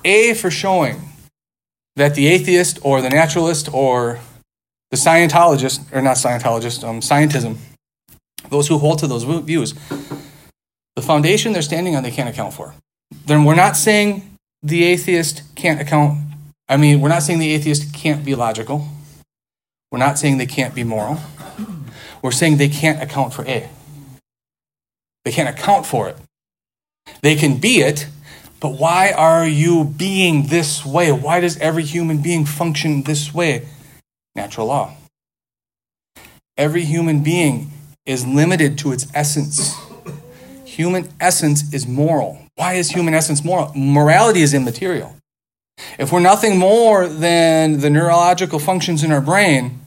A, 0.04 0.34
for 0.34 0.50
showing 0.50 1.10
that 1.96 2.16
the 2.16 2.26
atheist 2.26 2.80
or 2.82 3.04
the 3.04 3.12
naturalist 3.12 3.72
or 3.72 4.20
the 4.90 4.98
Scientologist, 4.98 5.94
or 5.94 6.02
not 6.02 6.18
Scientologist, 6.18 6.84
um, 6.84 7.00
scientism, 7.00 7.58
those 8.50 8.68
who 8.68 8.80
hold 8.80 8.98
to 8.98 9.06
those 9.06 9.26
views, 9.44 9.76
the 10.96 11.04
foundation 11.04 11.54
they're 11.54 11.62
standing 11.62 11.96
on, 11.96 12.02
they 12.02 12.10
can't 12.10 12.30
account 12.30 12.56
for. 12.56 12.74
Then 13.28 13.44
we're 13.44 13.54
not 13.54 13.78
saying 13.78 14.40
the 14.64 14.86
atheist 14.86 15.44
can't 15.54 15.80
account 15.80 16.27
I 16.70 16.78
mean, 16.78 17.00
we're 17.00 17.10
not 17.10 17.24
saying 17.24 17.40
the 17.40 17.54
atheist 17.54 17.94
can't 17.94 18.26
be 18.26 18.36
logical. 18.36 18.88
We're 19.92 20.00
not 20.00 20.18
saying 20.18 20.38
they 20.38 20.46
can't 20.46 20.76
be 20.76 20.84
moral. 20.84 21.20
We're 22.22 22.32
saying 22.32 22.58
they 22.58 22.68
can't 22.68 23.02
account 23.02 23.34
for 23.34 23.46
A. 23.46 23.70
They 25.24 25.32
can't 25.32 25.48
account 25.48 25.86
for 25.86 26.10
it. 26.10 26.18
They 27.22 27.36
can 27.36 27.58
be 27.58 27.80
it, 27.80 28.08
but 28.60 28.70
why 28.70 29.12
are 29.12 29.48
you 29.48 29.86
being 29.86 30.48
this 30.48 30.86
way? 30.86 31.12
Why 31.12 31.40
does 31.40 31.58
every 31.60 31.84
human 31.84 32.22
being 32.22 32.46
function 32.46 33.04
this 33.04 33.34
way? 33.34 33.68
Natural 34.36 34.68
law. 34.68 34.94
Every 36.58 36.84
human 36.84 37.24
being 37.24 37.72
is 38.06 38.26
limited 38.26 38.78
to 38.80 38.92
its 38.92 39.08
essence. 39.14 39.76
Human 40.66 41.10
essence 41.20 41.74
is 41.74 41.88
moral. 41.88 42.40
Why 42.56 42.74
is 42.74 42.90
human 42.90 43.14
essence 43.14 43.44
moral? 43.44 43.72
Morality 43.76 44.42
is 44.42 44.54
immaterial. 44.54 45.17
If 46.00 46.12
we're 46.12 46.20
nothing 46.20 46.58
more 46.58 47.08
than 47.08 47.80
the 47.80 47.90
neurological 47.90 48.60
functions 48.60 49.04
in 49.04 49.12
our 49.12 49.22
brain, 49.22 49.80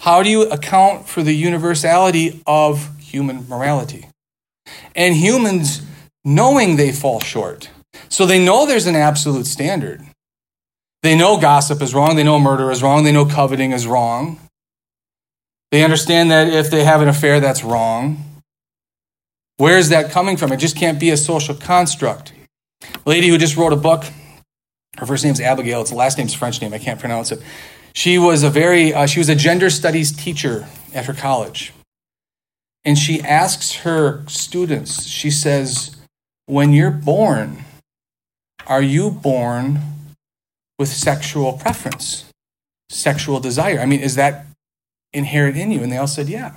how 0.00 0.22
do 0.22 0.30
you 0.30 0.42
account 0.42 1.08
for 1.08 1.22
the 1.22 1.32
universality 1.32 2.42
of 2.46 2.98
human 2.98 3.48
morality? 3.48 4.08
And 4.94 5.14
humans 5.14 5.82
knowing 6.24 6.76
they 6.76 6.92
fall 6.92 7.20
short. 7.20 7.70
So 8.08 8.26
they 8.26 8.44
know 8.44 8.66
there's 8.66 8.86
an 8.86 8.96
absolute 8.96 9.46
standard. 9.46 10.02
They 11.02 11.16
know 11.16 11.38
gossip 11.38 11.82
is 11.82 11.94
wrong, 11.94 12.16
they 12.16 12.22
know 12.22 12.38
murder 12.38 12.70
is 12.70 12.82
wrong, 12.82 13.04
they 13.04 13.12
know 13.12 13.26
coveting 13.26 13.72
is 13.72 13.86
wrong. 13.86 14.40
They 15.70 15.82
understand 15.84 16.30
that 16.30 16.48
if 16.48 16.70
they 16.70 16.84
have 16.84 17.02
an 17.02 17.08
affair, 17.08 17.40
that's 17.40 17.64
wrong. 17.64 18.24
Where 19.56 19.78
is 19.78 19.90
that 19.90 20.10
coming 20.10 20.36
from? 20.36 20.52
It 20.52 20.58
just 20.58 20.76
can't 20.76 20.98
be 20.98 21.10
a 21.10 21.16
social 21.16 21.54
construct. 21.54 22.32
A 22.82 23.08
lady 23.08 23.28
who 23.28 23.38
just 23.38 23.56
wrote 23.56 23.72
a 23.72 23.76
book 23.76 24.04
her 24.98 25.06
first 25.06 25.24
name's 25.24 25.40
Abigail. 25.40 25.80
It's 25.80 25.90
the 25.90 25.96
last 25.96 26.18
name's 26.18 26.34
French 26.34 26.60
name. 26.60 26.72
I 26.72 26.78
can't 26.78 27.00
pronounce 27.00 27.32
it. 27.32 27.40
She 27.94 28.18
was 28.18 28.42
a 28.42 28.50
very 28.50 28.92
uh, 28.92 29.06
she 29.06 29.20
was 29.20 29.28
a 29.28 29.34
gender 29.34 29.70
studies 29.70 30.12
teacher 30.12 30.66
at 30.92 31.06
her 31.06 31.14
college, 31.14 31.72
and 32.84 32.98
she 32.98 33.20
asks 33.20 33.72
her 33.76 34.24
students. 34.26 35.06
She 35.06 35.30
says, 35.30 35.96
"When 36.46 36.72
you're 36.72 36.90
born, 36.90 37.64
are 38.66 38.82
you 38.82 39.10
born 39.10 39.80
with 40.78 40.88
sexual 40.88 41.52
preference, 41.52 42.24
sexual 42.90 43.38
desire? 43.38 43.78
I 43.78 43.86
mean, 43.86 44.00
is 44.00 44.16
that 44.16 44.46
inherent 45.12 45.56
in 45.56 45.70
you?" 45.70 45.82
And 45.82 45.92
they 45.92 45.96
all 45.96 46.08
said, 46.08 46.28
"Yeah." 46.28 46.56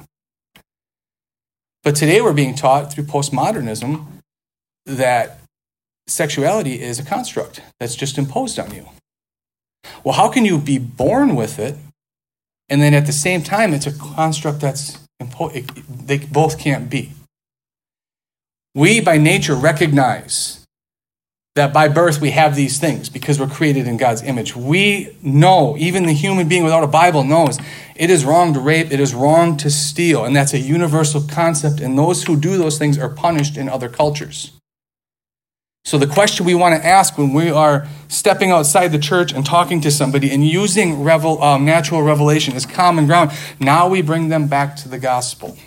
But 1.84 1.96
today 1.96 2.20
we're 2.20 2.34
being 2.34 2.56
taught 2.56 2.92
through 2.92 3.06
postmodernism 3.06 4.06
that 4.88 5.40
sexuality 6.08 6.82
is 6.82 7.00
a 7.00 7.04
construct 7.04 7.62
that's 7.80 7.96
just 7.96 8.18
imposed 8.18 8.58
on 8.60 8.74
you. 8.74 8.88
Well, 10.04 10.16
how 10.16 10.30
can 10.30 10.46
you 10.46 10.58
be 10.58 10.78
born 10.78 11.36
with 11.36 11.60
it 11.60 11.76
and 12.70 12.82
then 12.82 12.94
at 12.94 13.06
the 13.06 13.14
same 13.14 13.44
time 13.44 13.74
it's 13.74 13.88
a 13.88 13.98
construct 13.98 14.62
that's 14.62 15.00
imposed? 15.20 16.08
They 16.08 16.20
both 16.20 16.60
can't 16.60 16.90
be. 16.90 17.14
We, 18.76 19.00
by 19.02 19.18
nature, 19.18 19.56
recognize 19.56 20.66
that 21.56 21.74
by 21.74 21.88
birth 21.88 22.22
we 22.22 22.32
have 22.32 22.56
these 22.56 22.80
things 22.80 23.10
because 23.10 23.40
we're 23.40 23.48
created 23.48 23.88
in 23.88 23.98
God's 23.98 24.22
image. 24.22 24.56
We 24.56 25.18
know, 25.24 25.76
even 25.80 26.06
the 26.06 26.14
human 26.14 26.48
being 26.48 26.64
without 26.64 26.84
a 26.84 26.88
Bible 26.88 27.24
knows, 27.24 27.58
it 27.96 28.12
is 28.12 28.24
wrong 28.24 28.54
to 28.54 28.60
rape, 28.60 28.92
it 28.92 29.00
is 29.00 29.16
wrong 29.16 29.58
to 29.58 29.72
steal, 29.72 30.24
and 30.24 30.36
that's 30.36 30.54
a 30.54 30.60
universal 30.60 31.22
concept, 31.22 31.80
and 31.80 31.98
those 31.98 32.26
who 32.26 32.40
do 32.40 32.58
those 32.58 32.78
things 32.78 33.00
are 33.00 33.10
punished 33.10 33.58
in 33.58 33.68
other 33.68 33.90
cultures. 33.90 34.52
So, 35.88 35.98
the 35.98 36.06
question 36.06 36.46
we 36.46 36.54
want 36.54 36.76
to 36.76 36.86
ask 36.86 37.18
when 37.18 37.32
we 37.32 37.50
are 37.50 37.88
stepping 38.10 38.52
outside 38.52 38.90
the 38.90 39.00
church 39.00 39.32
and 39.32 39.46
talking 39.46 39.80
to 39.80 39.90
somebody 39.90 40.30
and 40.32 40.46
using 40.46 41.02
revel, 41.02 41.42
um, 41.42 41.64
natural 41.64 42.02
revelation 42.02 42.58
as 42.58 42.66
common 42.66 43.06
ground, 43.06 43.32
now 43.58 43.88
we 43.88 44.02
bring 44.02 44.28
them 44.28 44.48
back 44.48 44.76
to 44.78 44.90
the 44.90 45.00
gospel. 45.00 45.58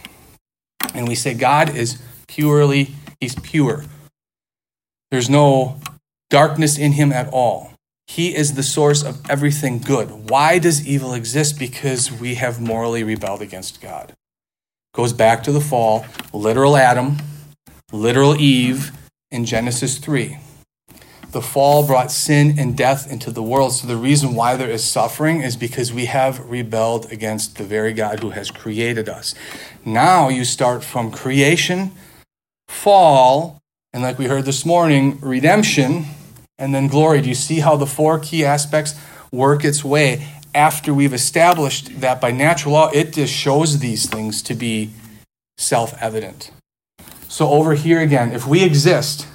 And 0.93 1.09
we 1.09 1.15
say, 1.15 1.33
God 1.33 1.75
is 1.75 2.03
purely, 2.29 2.91
He's 3.19 3.35
pure. 3.37 3.87
There's 5.11 5.31
no 5.31 5.81
darkness 6.29 6.77
in 6.77 6.93
him 6.93 7.15
at 7.15 7.29
all. 7.29 7.73
He 8.07 8.37
is 8.37 8.57
the 8.57 8.63
source 8.63 9.03
of 9.03 9.23
everything 9.31 9.79
good. 9.79 10.29
Why 10.29 10.59
does 10.59 10.87
evil 10.87 11.15
exist? 11.15 11.59
Because 11.59 12.13
we 12.13 12.35
have 12.35 12.61
morally 12.61 13.03
rebelled 13.05 13.41
against 13.41 13.81
God. 13.81 14.13
Goes 14.93 15.15
back 15.15 15.43
to 15.45 15.51
the 15.51 15.63
fall, 15.63 16.05
literal 16.35 16.77
Adam, 16.77 17.17
literal 17.91 18.39
Eve 18.39 18.93
in 19.31 19.45
Genesis 19.45 19.99
3. 19.99 20.39
The 21.33 21.41
fall 21.41 21.87
brought 21.87 22.11
sin 22.11 22.59
and 22.59 22.77
death 22.77 23.11
into 23.11 23.31
the 23.31 23.43
world. 23.43 23.73
So 23.75 23.87
the 23.87 23.97
reason 23.97 24.35
why 24.35 24.57
there 24.57 24.69
is 24.69 24.83
suffering 24.83 25.43
is 25.43 25.57
because 25.57 25.93
we 25.93 26.07
have 26.07 26.41
rebelled 26.51 27.13
against 27.13 27.57
the 27.57 27.65
very 27.65 27.93
God 27.93 28.21
who 28.21 28.31
has 28.31 28.51
created 28.51 29.09
us. 29.09 29.35
Now 29.85 30.29
you 30.29 30.45
start 30.45 30.83
from 30.83 31.13
creation, 31.13 31.93
fall, 32.69 33.59
and 33.93 34.03
like 34.03 34.19
we 34.19 34.27
heard 34.27 34.45
this 34.45 34.67
morning, 34.67 35.21
redemption 35.21 36.07
and 36.59 36.75
then 36.75 36.89
glory. 36.89 37.23
Do 37.23 37.29
you 37.29 37.35
see 37.35 37.61
how 37.61 37.77
the 37.77 37.87
four 37.87 38.19
key 38.19 38.45
aspects 38.45 38.95
work 39.31 39.65
its 39.65 39.85
way 39.85 40.27
after 40.55 40.93
we've 40.93 41.15
established 41.15 42.01
that 42.01 42.21
by 42.21 42.31
natural 42.31 42.75
law, 42.75 42.91
it 42.93 43.13
just 43.13 43.33
shows 43.33 43.79
these 43.79 44.09
things 44.09 44.43
to 44.43 44.55
be 44.55 44.91
self 45.57 46.01
evident. 46.03 46.51
So, 47.31 47.49
over 47.49 47.75
here 47.75 48.01
again, 48.01 48.33
if 48.33 48.47
we 48.47 48.65
exist 48.65 49.27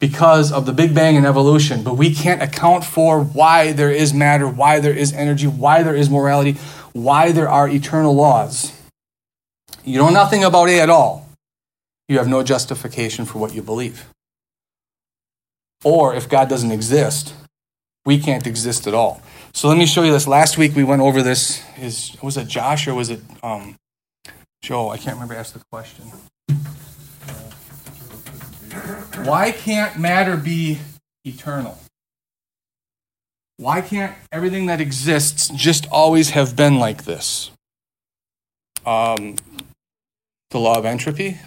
because 0.00 0.52
of 0.52 0.64
the 0.64 0.72
Big 0.72 0.94
Bang 0.94 1.16
and 1.16 1.26
evolution, 1.26 1.82
but 1.82 1.94
we 1.94 2.14
can't 2.14 2.40
account 2.40 2.84
for 2.84 3.20
why 3.20 3.72
there 3.72 3.90
is 3.90 4.14
matter, 4.14 4.48
why 4.48 4.78
there 4.78 4.94
is 4.94 5.12
energy, 5.12 5.46
why 5.46 5.82
there 5.82 5.96
is 5.96 6.08
morality, 6.08 6.52
why 6.92 7.32
there 7.32 7.48
are 7.48 7.68
eternal 7.68 8.14
laws, 8.14 8.72
you 9.84 9.98
know 9.98 10.10
nothing 10.10 10.44
about 10.44 10.68
it 10.68 10.78
at 10.78 10.88
all 10.88 11.28
you 12.08 12.16
have 12.16 12.28
no 12.28 12.42
justification 12.42 13.26
for 13.26 13.38
what 13.38 13.54
you 13.54 13.62
believe. 13.62 14.06
Or 15.84 16.14
if 16.14 16.28
God 16.28 16.48
doesn't 16.48 16.72
exist, 16.72 17.34
we 18.04 18.18
can't 18.18 18.46
exist 18.46 18.86
at 18.86 18.94
all. 18.94 19.22
So 19.52 19.68
let 19.68 19.76
me 19.76 19.86
show 19.86 20.02
you 20.02 20.12
this. 20.12 20.26
Last 20.26 20.58
week 20.58 20.74
we 20.74 20.84
went 20.84 21.02
over 21.02 21.22
this. 21.22 21.62
Is 21.78 22.16
was 22.22 22.36
it 22.36 22.48
Josh 22.48 22.88
or 22.88 22.94
was 22.94 23.10
it 23.10 23.20
um, 23.42 23.76
Joe? 24.62 24.88
I 24.88 24.96
can't 24.96 25.14
remember. 25.14 25.34
Asked 25.34 25.54
the 25.54 25.62
question. 25.70 26.10
Why 29.24 29.52
can't 29.52 29.98
matter 29.98 30.36
be 30.36 30.78
eternal? 31.24 31.78
Why 33.56 33.80
can't 33.80 34.14
everything 34.30 34.66
that 34.66 34.80
exists 34.80 35.48
just 35.48 35.86
always 35.90 36.30
have 36.30 36.54
been 36.54 36.78
like 36.78 37.04
this? 37.04 37.50
Um, 38.86 39.36
the 40.50 40.58
law 40.58 40.78
of 40.78 40.84
entropy. 40.84 41.38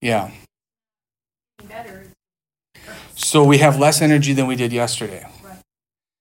Yeah. 0.00 0.30
So 3.14 3.44
we 3.44 3.58
have 3.58 3.78
less 3.78 4.02
energy 4.02 4.32
than 4.32 4.46
we 4.46 4.56
did 4.56 4.72
yesterday. 4.72 5.26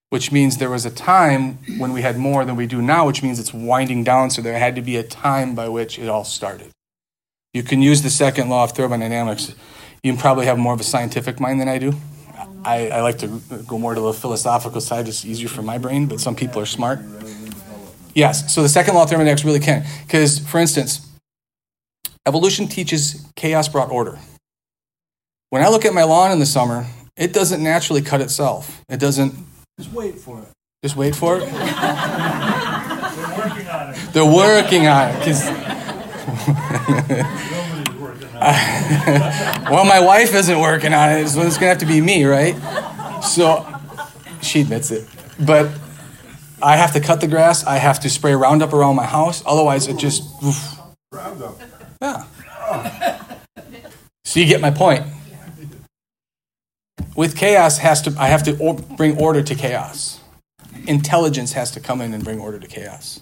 Which 0.09 0.31
means 0.31 0.57
there 0.57 0.69
was 0.69 0.85
a 0.85 0.91
time 0.91 1.59
when 1.77 1.94
we 1.94 2.01
had 2.01 2.17
more 2.17 2.46
than 2.46 2.55
we 2.55 2.67
do 2.67 2.81
now, 2.81 3.07
which 3.07 3.24
means 3.24 3.39
it's 3.39 3.53
winding 3.53 4.03
down. 4.03 4.29
So 4.29 4.41
there 4.41 4.57
had 4.57 4.75
to 4.75 4.81
be 4.81 4.98
a 4.98 5.03
time 5.03 5.55
by 5.55 5.67
which 5.70 5.98
it 6.00 6.09
all 6.09 6.24
started. 6.24 6.72
You 7.53 7.64
can 7.64 7.81
use 7.81 8.01
the 8.01 8.09
second 8.09 8.50
law 8.50 8.64
of 8.64 8.72
thermodynamics. 8.72 9.53
You 10.03 10.16
probably 10.16 10.46
have 10.46 10.57
more 10.57 10.74
of 10.74 10.79
a 10.79 10.83
scientific 10.83 11.40
mind 11.40 11.59
than 11.59 11.68
I 11.68 11.77
do. 11.77 11.94
I, 12.64 12.90
I 12.90 13.01
like 13.01 13.18
to 13.20 13.42
go 13.68 13.77
more 13.77 13.94
to 13.94 14.01
the 14.01 14.14
philosophical 14.14 14.79
side. 14.79 15.07
It's 15.07 15.25
easier 15.25 15.50
for 15.50 15.61
my 15.61 15.77
brain, 15.77 16.07
but 16.07 16.20
some 16.20 16.35
people 16.35 16.61
are 16.61 16.66
smart. 16.66 17.00
Yes, 18.14 18.53
so 18.53 18.61
the 18.61 18.70
second 18.70 18.96
law 18.96 19.03
of 19.03 19.09
thermodynamics 19.09 19.44
really 19.44 19.59
can. 19.59 19.85
Because, 20.05 20.40
for 20.40 20.59
instance, 20.59 21.07
Evolution 22.27 22.68
teaches 22.68 23.25
chaos 23.35 23.68
brought 23.68 23.90
order. 23.90 24.20
When 25.50 25.64
I 25.64 25.70
look 25.70 25.85
at 25.85 25.94
my 25.94 26.03
lawn 26.03 26.31
in 26.31 26.40
the 26.40 26.46
summer, 26.46 26.85
it 27.18 27.33
doesn't 27.33 27.64
naturally 27.64 28.01
cut 28.01 28.22
itself. 28.22 28.81
It 28.90 29.00
doesn't. 29.00 29.33
Just 29.79 29.92
wait 29.92 30.20
for 30.20 30.40
it. 30.40 30.48
Just 30.83 30.96
wait 30.96 31.16
for 31.16 31.37
it? 31.37 31.42
They're 31.51 33.37
working 33.37 33.68
on 33.68 33.90
it. 33.90 34.14
They're 34.14 34.25
working 34.25 34.87
on 34.87 35.09
it. 35.09 35.24
Cause 35.24 35.42
Nobody's 35.46 35.57
working 35.57 35.68
on 35.68 36.09
it. 36.09 36.11
well, 39.72 39.86
my 39.86 40.00
wife 40.00 40.34
isn't 40.34 40.60
working 40.60 40.94
on 40.94 41.12
it, 41.12 41.27
so 41.27 41.42
it's 41.42 41.57
going 41.57 41.62
to 41.62 41.68
have 41.68 41.77
to 41.79 41.86
be 41.86 42.01
me, 42.01 42.25
right? 42.25 42.55
So 43.24 43.66
she 44.42 44.62
admits 44.62 44.92
it. 44.92 45.07
But 45.40 45.72
I 46.62 46.75
have 46.75 46.94
to 46.94 47.00
cut 47.00 47.22
the 47.22 47.27
grass. 47.27 47.66
I 47.66 47.77
have 47.77 48.00
to 48.01 48.10
spray 48.10 48.34
Roundup 48.34 48.74
around 48.74 48.96
my 48.96 49.05
house. 49.05 49.44
Otherwise, 49.46 49.88
it 49.88 49.98
just. 49.98 50.24
Oof. 50.44 50.79
Roundup. 51.12 51.60
Yeah. 52.01 52.25
So 54.24 54.40
you 54.40 54.46
get 54.46 54.62
my 54.62 54.72
point. 54.72 55.05
With 57.16 57.36
chaos 57.36 57.77
has 57.79 58.01
to 58.03 58.16
I 58.18 58.27
have 58.27 58.44
to 58.44 58.74
bring 58.96 59.18
order 59.18 59.44
to 59.44 59.55
chaos. 59.55 60.20
Intelligence 60.88 61.53
has 61.53 61.72
to 61.72 61.79
come 61.79 62.01
in 62.01 62.14
and 62.14 62.24
bring 62.24 62.40
order 62.40 62.57
to 62.57 62.68
chaos. 62.68 63.22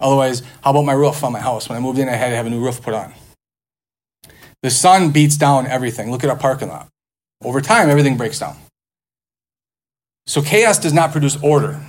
Otherwise, 0.00 0.42
how 0.62 0.70
about 0.70 0.84
my 0.84 0.92
roof 0.92 1.24
on 1.24 1.32
my 1.32 1.40
house? 1.40 1.68
When 1.68 1.76
I 1.76 1.80
moved 1.80 1.98
in, 1.98 2.08
I 2.08 2.12
had 2.12 2.30
to 2.30 2.36
have 2.36 2.46
a 2.46 2.50
new 2.50 2.60
roof 2.60 2.82
put 2.82 2.94
on. 2.94 3.12
The 4.62 4.70
sun 4.70 5.10
beats 5.10 5.36
down 5.36 5.66
everything. 5.66 6.10
Look 6.10 6.24
at 6.24 6.30
our 6.30 6.36
parking 6.36 6.68
lot. 6.68 6.88
Over 7.44 7.60
time, 7.60 7.88
everything 7.88 8.16
breaks 8.16 8.38
down. 8.38 8.56
So 10.26 10.42
chaos 10.42 10.78
does 10.78 10.92
not 10.92 11.12
produce 11.12 11.36
order. 11.42 11.80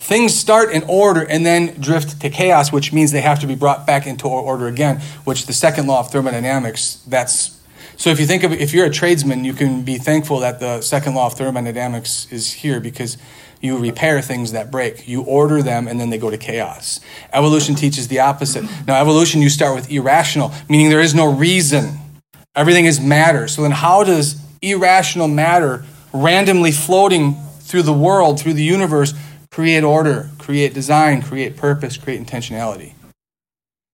Things 0.00 0.34
start 0.34 0.70
in 0.70 0.84
order 0.84 1.22
and 1.22 1.44
then 1.44 1.80
drift 1.80 2.20
to 2.20 2.30
chaos, 2.30 2.72
which 2.72 2.92
means 2.92 3.10
they 3.10 3.20
have 3.20 3.40
to 3.40 3.46
be 3.46 3.56
brought 3.56 3.86
back 3.86 4.06
into 4.06 4.28
order 4.28 4.68
again, 4.68 5.00
which 5.24 5.46
the 5.46 5.52
second 5.52 5.86
law 5.86 6.00
of 6.00 6.10
thermodynamics, 6.10 7.02
that's 7.06 7.58
so 7.98 8.10
if 8.10 8.20
you 8.20 8.26
think 8.26 8.44
of 8.44 8.52
if 8.52 8.72
you're 8.72 8.86
a 8.86 8.90
tradesman, 8.90 9.44
you 9.44 9.52
can 9.52 9.82
be 9.82 9.98
thankful 9.98 10.38
that 10.38 10.60
the 10.60 10.80
second 10.82 11.14
law 11.14 11.26
of 11.26 11.34
thermodynamics 11.34 12.30
is 12.30 12.52
here 12.52 12.78
because 12.78 13.18
you 13.60 13.78
repair 13.78 14.20
things 14.20 14.52
that 14.52 14.70
break. 14.70 15.08
You 15.08 15.22
order 15.22 15.62
them 15.62 15.88
and 15.88 15.98
then 16.00 16.10
they 16.10 16.18
go 16.18 16.30
to 16.30 16.38
chaos. 16.38 17.00
Evolution 17.32 17.74
teaches 17.74 18.08
the 18.08 18.20
opposite. 18.20 18.64
Now, 18.86 19.00
evolution, 19.00 19.42
you 19.42 19.50
start 19.50 19.74
with 19.74 19.90
irrational, 19.90 20.52
meaning 20.68 20.90
there 20.90 21.00
is 21.00 21.14
no 21.14 21.32
reason. 21.32 21.98
Everything 22.54 22.86
is 22.86 23.00
matter. 23.00 23.48
So 23.48 23.62
then, 23.62 23.70
how 23.70 24.04
does 24.04 24.40
irrational 24.62 25.28
matter 25.28 25.84
randomly 26.12 26.72
floating 26.72 27.34
through 27.60 27.82
the 27.82 27.92
world, 27.92 28.40
through 28.40 28.54
the 28.54 28.62
universe, 28.62 29.14
create 29.50 29.84
order, 29.84 30.30
create 30.38 30.74
design, 30.74 31.22
create 31.22 31.56
purpose, 31.56 31.96
create 31.96 32.24
intentionality. 32.24 32.94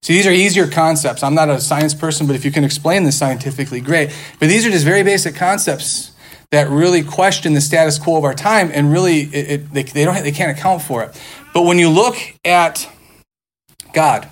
See, 0.03 0.13
these 0.13 0.27
are 0.27 0.33
easier 0.33 0.69
concepts. 0.69 1.23
I'm 1.23 1.35
not 1.35 1.49
a 1.49 1.61
science 1.61 1.95
person, 1.95 2.27
but 2.27 2.37
if 2.37 2.45
you 2.45 2.53
can 2.53 2.63
explain 2.63 3.05
this 3.05 3.19
scientifically, 3.19 3.81
great. 3.81 4.15
But 4.39 4.49
these 4.49 4.67
are 4.67 4.71
just 4.71 4.85
very 4.85 5.03
basic 5.03 5.35
concepts 5.35 6.13
that 6.55 6.71
really 6.71 7.03
question 7.03 7.53
the 7.53 7.61
status 7.61 7.99
quo 7.99 8.17
of 8.17 8.23
our 8.23 8.33
time 8.33 8.71
and 8.73 8.93
really 8.93 9.23
it, 9.23 9.51
it, 9.51 9.73
they, 9.73 9.83
they, 9.83 10.05
don't, 10.05 10.23
they 10.23 10.31
can't 10.31 10.57
account 10.57 10.83
for 10.83 11.03
it. 11.03 11.21
But 11.53 11.63
when 11.63 11.81
you 11.81 11.91
look 11.91 12.17
at 12.45 12.89
God, 13.93 14.29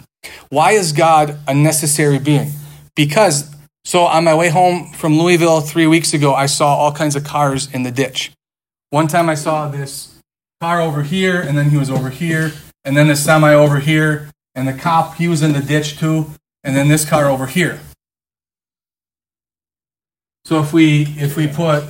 why 0.49 0.73
is 0.73 0.93
God 0.93 1.37
a 1.49 1.55
necessary 1.55 2.21
being? 2.21 2.53
Because, 2.95 3.53
so 3.85 4.03
on 4.03 4.23
my 4.23 4.35
way 4.35 4.51
home 4.51 4.93
from 4.93 5.19
Louisville 5.19 5.61
three 5.63 5.89
weeks 5.89 6.15
ago, 6.15 6.33
I 6.33 6.47
saw 6.47 6.77
all 6.77 6.93
kinds 6.93 7.17
of 7.17 7.25
cars 7.25 7.69
in 7.75 7.83
the 7.83 7.91
ditch. 7.91 8.31
One 8.91 9.09
time 9.09 9.29
I 9.29 9.35
saw 9.35 9.69
this 9.69 10.17
car 10.61 10.81
over 10.81 11.03
here, 11.03 11.41
and 11.41 11.59
then 11.59 11.71
he 11.71 11.77
was 11.77 11.91
over 11.91 12.11
here, 12.11 12.53
and 12.85 12.97
then 12.97 13.09
the 13.09 13.17
semi 13.17 13.53
over 13.53 13.81
here, 13.81 14.31
and 14.55 14.69
the 14.69 14.75
cop, 14.75 15.17
he 15.17 15.27
was 15.27 15.43
in 15.43 15.55
the 15.55 15.61
ditch 15.61 15.99
too, 15.99 16.31
and 16.63 16.77
then 16.77 16.87
this 16.87 17.09
car 17.09 17.29
over 17.29 17.47
here. 17.47 17.81
So 20.45 20.61
if 20.61 20.73
we 20.73 21.03
if 21.19 21.37
we 21.37 21.49
put 21.49 21.85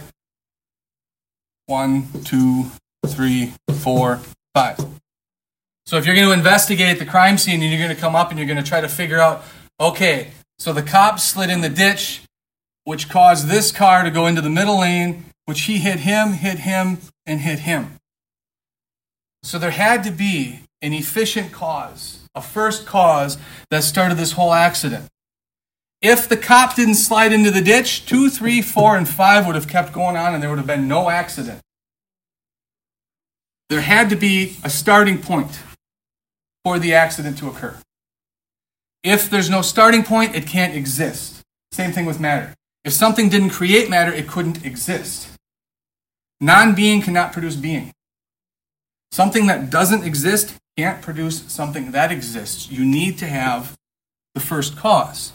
one, 1.73 2.07
two, 2.25 2.67
three, 3.07 3.55
four, 3.81 4.21
five. 4.55 4.77
So 5.87 5.97
if 5.97 6.05
you're 6.05 6.15
going 6.15 6.29
to 6.29 6.35
investigate 6.35 6.99
the 6.99 7.07
crime 7.07 7.39
scene 7.39 7.63
and 7.63 7.71
you're 7.71 7.81
going 7.81 7.95
to 7.95 8.01
come 8.01 8.15
up 8.15 8.29
and 8.29 8.39
you're 8.39 8.47
going 8.47 8.63
to 8.63 8.69
try 8.69 8.83
to 8.83 8.91
figure 8.91 9.19
out, 9.19 9.43
okay, 9.81 10.33
so 10.59 10.75
the 10.75 10.83
cop 10.83 11.19
slid 11.19 11.49
in 11.49 11.63
the 11.63 11.71
ditch, 11.71 12.25
which 12.85 13.09
caused 13.09 13.49
this 13.49 13.73
car 13.73 14.03
to 14.03 14.11
go 14.11 14.27
into 14.27 14.43
the 14.43 14.51
middle 14.51 14.81
lane, 14.81 15.25
which 15.47 15.63
he 15.63 15.79
hit 15.79 16.01
him, 16.01 16.35
hit 16.35 16.59
him, 16.59 16.99
and 17.25 17.41
hit 17.41 17.61
him. 17.61 17.97
So 19.43 19.59
there 19.59 19.71
had 19.71 20.05
to 20.05 20.11
be 20.11 20.61
an 20.83 20.93
efficient 20.93 21.53
cause, 21.53 22.21
a 22.35 22.43
first 22.43 22.85
cause 22.85 23.39
that 23.71 23.83
started 23.83 24.19
this 24.19 24.33
whole 24.33 24.53
accident. 24.53 25.09
If 26.03 26.29
the 26.29 26.37
cop 26.37 26.75
didn't 26.75 26.97
slide 26.97 27.33
into 27.33 27.53
the 27.53 27.61
ditch, 27.62 28.07
two, 28.07 28.29
three, 28.29 28.61
four, 28.61 28.97
and 28.97 29.09
five 29.09 29.47
would 29.47 29.55
have 29.55 29.69
kept 29.69 29.93
going 29.93 30.17
on 30.17 30.35
and 30.35 30.43
there 30.43 30.51
would 30.51 30.59
have 30.59 30.67
been 30.67 30.88
no 30.88 31.09
accident. 31.09 31.61
There 33.71 33.81
had 33.81 34.11
to 34.11 34.17
be 34.17 34.57
a 34.65 34.69
starting 34.69 35.19
point 35.19 35.61
for 36.65 36.81
the 36.81 36.93
accident 36.93 37.38
to 37.38 37.49
occur. 37.49 37.77
If 39.05 39.31
there's 39.31 39.49
no 39.49 39.62
starting 39.62 40.03
point, 40.03 40.35
it 40.35 40.47
can't 40.47 40.75
exist. 40.75 41.41
Same 41.71 41.93
thing 41.93 42.05
with 42.05 42.21
matter. 42.21 42.55
If 42.85 42.93
something 42.93 43.29
didn't 43.29 43.51
create 43.51 43.88
matter, 43.88 44.12
it 44.12 44.29
couldn't 44.29 44.65
exist. 44.65 45.29
Non 46.41 46.75
being 46.75 47.01
cannot 47.01 47.33
produce 47.33 47.55
being. 47.55 47.93
Something 49.12 49.47
that 49.47 49.71
doesn't 49.71 50.05
exist 50.05 50.57
can't 50.77 51.01
produce 51.01 51.45
something 51.53 51.93
that 51.93 52.11
exists. 52.11 52.71
You 52.71 52.85
need 52.85 53.19
to 53.19 53.27
have 53.27 53.77
the 54.35 54.41
first 54.41 54.77
cause. 54.77 55.33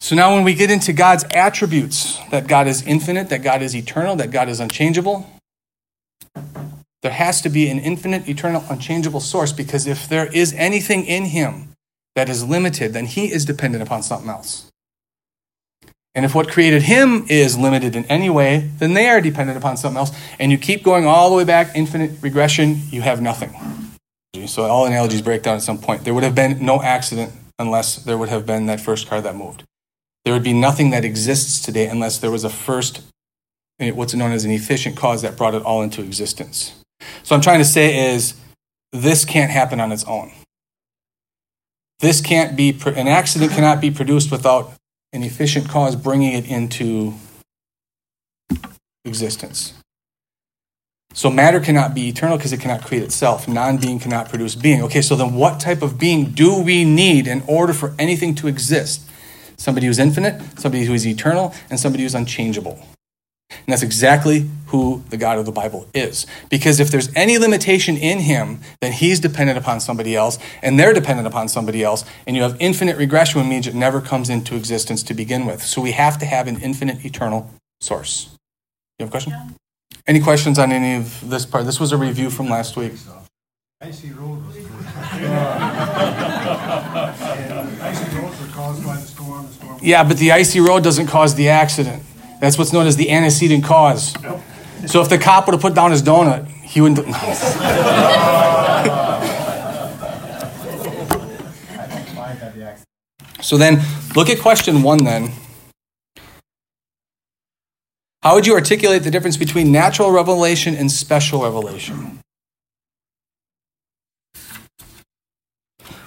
So 0.00 0.14
now, 0.14 0.34
when 0.34 0.44
we 0.44 0.54
get 0.54 0.70
into 0.70 0.92
God's 0.92 1.24
attributes, 1.32 2.18
that 2.30 2.46
God 2.46 2.66
is 2.66 2.82
infinite, 2.82 3.28
that 3.30 3.42
God 3.42 3.62
is 3.62 3.74
eternal, 3.74 4.16
that 4.16 4.30
God 4.30 4.48
is 4.48 4.60
unchangeable, 4.60 5.28
there 7.02 7.12
has 7.12 7.40
to 7.42 7.48
be 7.48 7.68
an 7.68 7.78
infinite, 7.78 8.28
eternal, 8.28 8.64
unchangeable 8.68 9.20
source 9.20 9.52
because 9.52 9.86
if 9.86 10.08
there 10.08 10.26
is 10.26 10.52
anything 10.54 11.04
in 11.04 11.26
Him 11.26 11.68
that 12.16 12.28
is 12.28 12.44
limited, 12.44 12.92
then 12.92 13.06
He 13.06 13.32
is 13.32 13.44
dependent 13.44 13.82
upon 13.82 14.02
something 14.02 14.28
else. 14.28 14.70
And 16.14 16.24
if 16.24 16.34
what 16.34 16.48
created 16.48 16.82
Him 16.82 17.26
is 17.28 17.56
limited 17.56 17.94
in 17.94 18.04
any 18.06 18.28
way, 18.28 18.70
then 18.78 18.94
they 18.94 19.08
are 19.08 19.20
dependent 19.20 19.58
upon 19.58 19.76
something 19.76 19.98
else. 19.98 20.10
And 20.40 20.50
you 20.50 20.58
keep 20.58 20.82
going 20.82 21.06
all 21.06 21.30
the 21.30 21.36
way 21.36 21.44
back, 21.44 21.76
infinite 21.76 22.20
regression, 22.20 22.82
you 22.90 23.02
have 23.02 23.20
nothing. 23.20 23.54
So 24.46 24.64
all 24.64 24.86
analogies 24.86 25.22
break 25.22 25.42
down 25.42 25.56
at 25.56 25.62
some 25.62 25.78
point. 25.78 26.04
There 26.04 26.14
would 26.14 26.24
have 26.24 26.34
been 26.34 26.64
no 26.64 26.82
accident 26.82 27.32
unless 27.58 27.96
there 27.96 28.18
would 28.18 28.28
have 28.28 28.46
been 28.46 28.66
that 28.66 28.80
first 28.80 29.08
car 29.08 29.20
that 29.20 29.36
moved. 29.36 29.64
There 30.28 30.34
would 30.34 30.42
be 30.42 30.52
nothing 30.52 30.90
that 30.90 31.06
exists 31.06 31.58
today 31.58 31.86
unless 31.86 32.18
there 32.18 32.30
was 32.30 32.44
a 32.44 32.50
first, 32.50 33.00
eh, 33.80 33.92
what's 33.92 34.12
known 34.12 34.32
as 34.32 34.44
an 34.44 34.50
efficient 34.50 34.94
cause 34.94 35.22
that 35.22 35.38
brought 35.38 35.54
it 35.54 35.62
all 35.62 35.80
into 35.80 36.02
existence. 36.02 36.74
So 37.22 37.34
I'm 37.34 37.40
trying 37.40 37.60
to 37.60 37.64
say 37.64 38.12
is 38.12 38.34
this 38.92 39.24
can't 39.24 39.50
happen 39.50 39.80
on 39.80 39.90
its 39.90 40.04
own. 40.04 40.32
This 42.00 42.20
can't 42.20 42.58
be, 42.58 42.78
an 42.94 43.08
accident 43.08 43.52
cannot 43.52 43.80
be 43.80 43.90
produced 43.90 44.30
without 44.30 44.74
an 45.14 45.22
efficient 45.22 45.70
cause 45.70 45.96
bringing 45.96 46.34
it 46.34 46.46
into 46.46 47.14
existence. 49.06 49.72
So 51.14 51.30
matter 51.30 51.58
cannot 51.58 51.94
be 51.94 52.06
eternal 52.06 52.36
because 52.36 52.52
it 52.52 52.60
cannot 52.60 52.84
create 52.84 53.02
itself. 53.02 53.48
Non 53.48 53.78
being 53.78 53.98
cannot 53.98 54.28
produce 54.28 54.54
being. 54.56 54.82
Okay, 54.82 55.00
so 55.00 55.16
then 55.16 55.32
what 55.32 55.58
type 55.58 55.80
of 55.80 55.98
being 55.98 56.32
do 56.32 56.60
we 56.60 56.84
need 56.84 57.26
in 57.26 57.42
order 57.46 57.72
for 57.72 57.94
anything 57.98 58.34
to 58.34 58.46
exist? 58.46 59.07
Somebody 59.58 59.86
who's 59.86 59.98
infinite, 59.98 60.40
somebody 60.58 60.84
who 60.84 60.94
is 60.94 61.06
eternal, 61.06 61.54
and 61.68 61.78
somebody 61.78 62.04
who's 62.04 62.14
unchangeable. 62.14 62.78
And 63.50 63.66
that's 63.66 63.82
exactly 63.82 64.48
who 64.66 65.02
the 65.10 65.16
God 65.16 65.38
of 65.38 65.46
the 65.46 65.52
Bible 65.52 65.86
is. 65.94 66.26
Because 66.50 66.80
if 66.80 66.90
there's 66.90 67.10
any 67.16 67.38
limitation 67.38 67.96
in 67.96 68.20
him, 68.20 68.60
then 68.80 68.92
he's 68.92 69.20
dependent 69.20 69.58
upon 69.58 69.80
somebody 69.80 70.14
else, 70.14 70.38
and 70.62 70.78
they're 70.78 70.92
dependent 70.92 71.26
upon 71.26 71.48
somebody 71.48 71.82
else, 71.82 72.04
and 72.26 72.36
you 72.36 72.42
have 72.42 72.56
infinite 72.60 72.96
regression, 72.96 73.40
which 73.40 73.48
means 73.48 73.66
it 73.66 73.74
never 73.74 74.00
comes 74.00 74.30
into 74.30 74.54
existence 74.54 75.02
to 75.02 75.14
begin 75.14 75.46
with. 75.46 75.62
So 75.62 75.80
we 75.80 75.92
have 75.92 76.18
to 76.18 76.26
have 76.26 76.46
an 76.46 76.60
infinite, 76.60 77.04
eternal 77.04 77.50
source. 77.80 78.30
You 78.98 79.04
have 79.04 79.08
a 79.08 79.12
question? 79.12 79.32
Yeah. 79.32 79.48
Any 80.06 80.20
questions 80.20 80.58
on 80.58 80.72
any 80.72 80.96
of 80.96 81.28
this 81.28 81.44
part? 81.44 81.66
This 81.66 81.80
was 81.80 81.92
a 81.92 81.96
review 81.96 82.30
from 82.30 82.48
last 82.48 82.76
week. 82.76 82.92
Icy 83.80 84.10
road 84.10 84.44
was 84.46 84.56
roads 88.14 88.40
were 88.40 88.46
caused 88.48 88.84
by 88.84 88.96
the 88.96 89.02
storm. 89.02 89.02
The 89.02 89.06
storm. 89.06 89.17
Yeah, 89.80 90.04
but 90.04 90.18
the 90.18 90.32
icy 90.32 90.60
road 90.60 90.82
doesn't 90.82 91.06
cause 91.06 91.34
the 91.34 91.50
accident. 91.50 92.02
That's 92.40 92.58
what's 92.58 92.72
known 92.72 92.86
as 92.86 92.96
the 92.96 93.10
antecedent 93.10 93.64
cause. 93.64 94.14
So 94.86 95.00
if 95.00 95.08
the 95.08 95.18
cop 95.18 95.46
would 95.46 95.54
have 95.54 95.62
put 95.62 95.74
down 95.74 95.90
his 95.90 96.02
donut, 96.02 96.46
he 96.46 96.80
wouldn't. 96.80 96.98
so 103.42 103.56
then, 103.56 103.80
look 104.14 104.30
at 104.30 104.40
question 104.40 104.82
one 104.82 105.04
then. 105.04 105.32
How 108.22 108.34
would 108.34 108.46
you 108.46 108.54
articulate 108.54 109.04
the 109.04 109.10
difference 109.10 109.36
between 109.36 109.72
natural 109.72 110.10
revelation 110.10 110.74
and 110.74 110.90
special 110.90 111.42
revelation? 111.42 112.20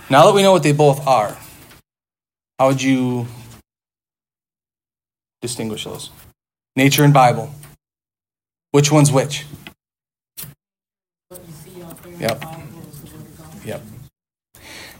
Now 0.09 0.25
that 0.25 0.35
we 0.35 0.43
know 0.43 0.51
what 0.51 0.63
they 0.63 0.73
both 0.73 1.07
are, 1.07 1.37
how 2.59 2.67
would 2.67 2.81
you 2.81 3.27
distinguish 5.41 5.83
those? 5.83 6.09
Nature 6.75 7.03
and 7.03 7.13
Bible. 7.13 7.53
Which 8.71 8.91
one's 8.91 9.11
which? 9.11 9.45
Yep. 12.19 12.43
Yep. 13.65 13.81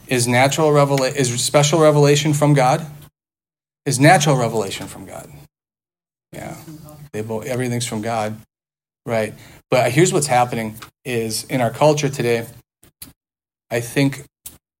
Is 0.08 0.28
natural 0.28 0.72
revelation 0.72 1.16
is 1.16 1.42
special 1.42 1.80
revelation 1.80 2.34
from 2.34 2.52
God? 2.54 2.86
Is 3.86 3.98
natural 3.98 4.36
revelation 4.36 4.86
from 4.86 5.06
God? 5.06 5.30
Yeah. 6.32 6.56
They 7.12 7.22
both 7.22 7.46
everything's 7.46 7.86
from 7.86 8.02
God. 8.02 8.36
Right. 9.06 9.34
But 9.70 9.92
here's 9.92 10.12
what's 10.12 10.26
happening 10.26 10.76
is 11.04 11.44
in 11.44 11.60
our 11.60 11.70
culture 11.70 12.08
today, 12.08 12.46
I 13.70 13.80
think 13.80 14.24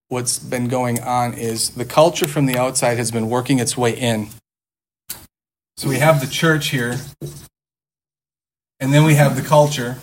what's 0.08 0.38
been 0.38 0.68
going 0.68 1.00
on 1.00 1.34
is 1.34 1.70
the 1.70 1.84
culture 1.84 2.28
from 2.28 2.46
the 2.46 2.58
outside 2.58 2.98
has 2.98 3.10
been 3.10 3.30
working 3.30 3.58
its 3.58 3.76
way 3.76 3.92
in 3.92 4.28
so 5.82 5.88
we 5.88 5.98
have 5.98 6.20
the 6.20 6.28
church 6.28 6.68
here, 6.68 6.96
and 8.78 8.94
then 8.94 9.02
we 9.02 9.14
have 9.14 9.34
the 9.34 9.42
culture. 9.42 9.96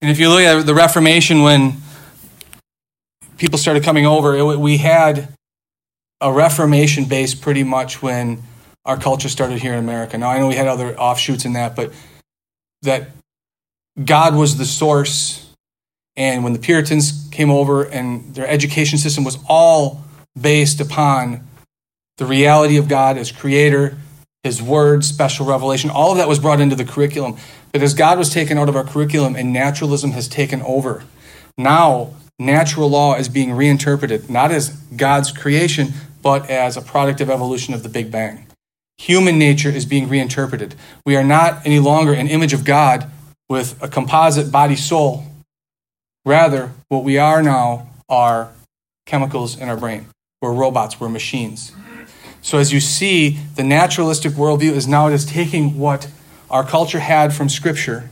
And 0.00 0.10
if 0.10 0.18
you 0.18 0.28
look 0.28 0.40
at 0.40 0.66
the 0.66 0.74
Reformation, 0.74 1.42
when 1.42 1.74
people 3.38 3.60
started 3.60 3.84
coming 3.84 4.06
over, 4.06 4.34
it, 4.34 4.58
we 4.58 4.78
had 4.78 5.28
a 6.20 6.32
Reformation 6.32 7.04
base 7.04 7.32
pretty 7.32 7.62
much 7.62 8.02
when 8.02 8.42
our 8.84 8.96
culture 8.96 9.28
started 9.28 9.60
here 9.60 9.74
in 9.74 9.78
America. 9.78 10.18
Now, 10.18 10.30
I 10.30 10.40
know 10.40 10.48
we 10.48 10.56
had 10.56 10.66
other 10.66 10.98
offshoots 10.98 11.44
in 11.44 11.52
that, 11.52 11.76
but 11.76 11.92
that 12.82 13.10
God 14.04 14.34
was 14.34 14.56
the 14.56 14.64
source. 14.64 15.48
And 16.16 16.42
when 16.42 16.54
the 16.54 16.58
Puritans 16.58 17.28
came 17.30 17.52
over 17.52 17.84
and 17.84 18.34
their 18.34 18.48
education 18.48 18.98
system 18.98 19.22
was 19.22 19.38
all 19.48 20.02
based 20.36 20.80
upon 20.80 21.46
the 22.22 22.28
reality 22.28 22.76
of 22.76 22.86
God 22.86 23.18
as 23.18 23.32
creator, 23.32 23.96
his 24.44 24.62
word, 24.62 25.04
special 25.04 25.44
revelation, 25.44 25.90
all 25.90 26.12
of 26.12 26.18
that 26.18 26.28
was 26.28 26.38
brought 26.38 26.60
into 26.60 26.76
the 26.76 26.84
curriculum. 26.84 27.36
But 27.72 27.82
as 27.82 27.94
God 27.94 28.16
was 28.16 28.30
taken 28.30 28.58
out 28.58 28.68
of 28.68 28.76
our 28.76 28.84
curriculum 28.84 29.34
and 29.34 29.52
naturalism 29.52 30.12
has 30.12 30.28
taken 30.28 30.62
over, 30.62 31.02
now 31.58 32.14
natural 32.38 32.88
law 32.88 33.16
is 33.16 33.28
being 33.28 33.54
reinterpreted, 33.54 34.30
not 34.30 34.52
as 34.52 34.68
God's 34.96 35.32
creation, 35.32 35.88
but 36.22 36.48
as 36.48 36.76
a 36.76 36.80
product 36.80 37.20
of 37.20 37.28
evolution 37.28 37.74
of 37.74 37.82
the 37.82 37.88
Big 37.88 38.12
Bang. 38.12 38.46
Human 38.98 39.36
nature 39.36 39.70
is 39.70 39.84
being 39.84 40.08
reinterpreted. 40.08 40.76
We 41.04 41.16
are 41.16 41.24
not 41.24 41.66
any 41.66 41.80
longer 41.80 42.12
an 42.12 42.28
image 42.28 42.52
of 42.52 42.64
God 42.64 43.10
with 43.48 43.82
a 43.82 43.88
composite 43.88 44.52
body 44.52 44.76
soul. 44.76 45.24
Rather, 46.24 46.70
what 46.88 47.02
we 47.02 47.18
are 47.18 47.42
now 47.42 47.88
are 48.08 48.52
chemicals 49.06 49.58
in 49.58 49.68
our 49.68 49.76
brain. 49.76 50.06
We're 50.40 50.52
robots, 50.52 51.00
we're 51.00 51.08
machines. 51.08 51.72
So, 52.42 52.58
as 52.58 52.72
you 52.72 52.80
see, 52.80 53.38
the 53.54 53.62
naturalistic 53.62 54.32
worldview 54.32 54.72
is 54.72 54.86
now 54.86 55.08
just 55.08 55.28
taking 55.28 55.78
what 55.78 56.08
our 56.50 56.64
culture 56.64 57.00
had 57.00 57.32
from 57.32 57.48
Scripture 57.48 58.10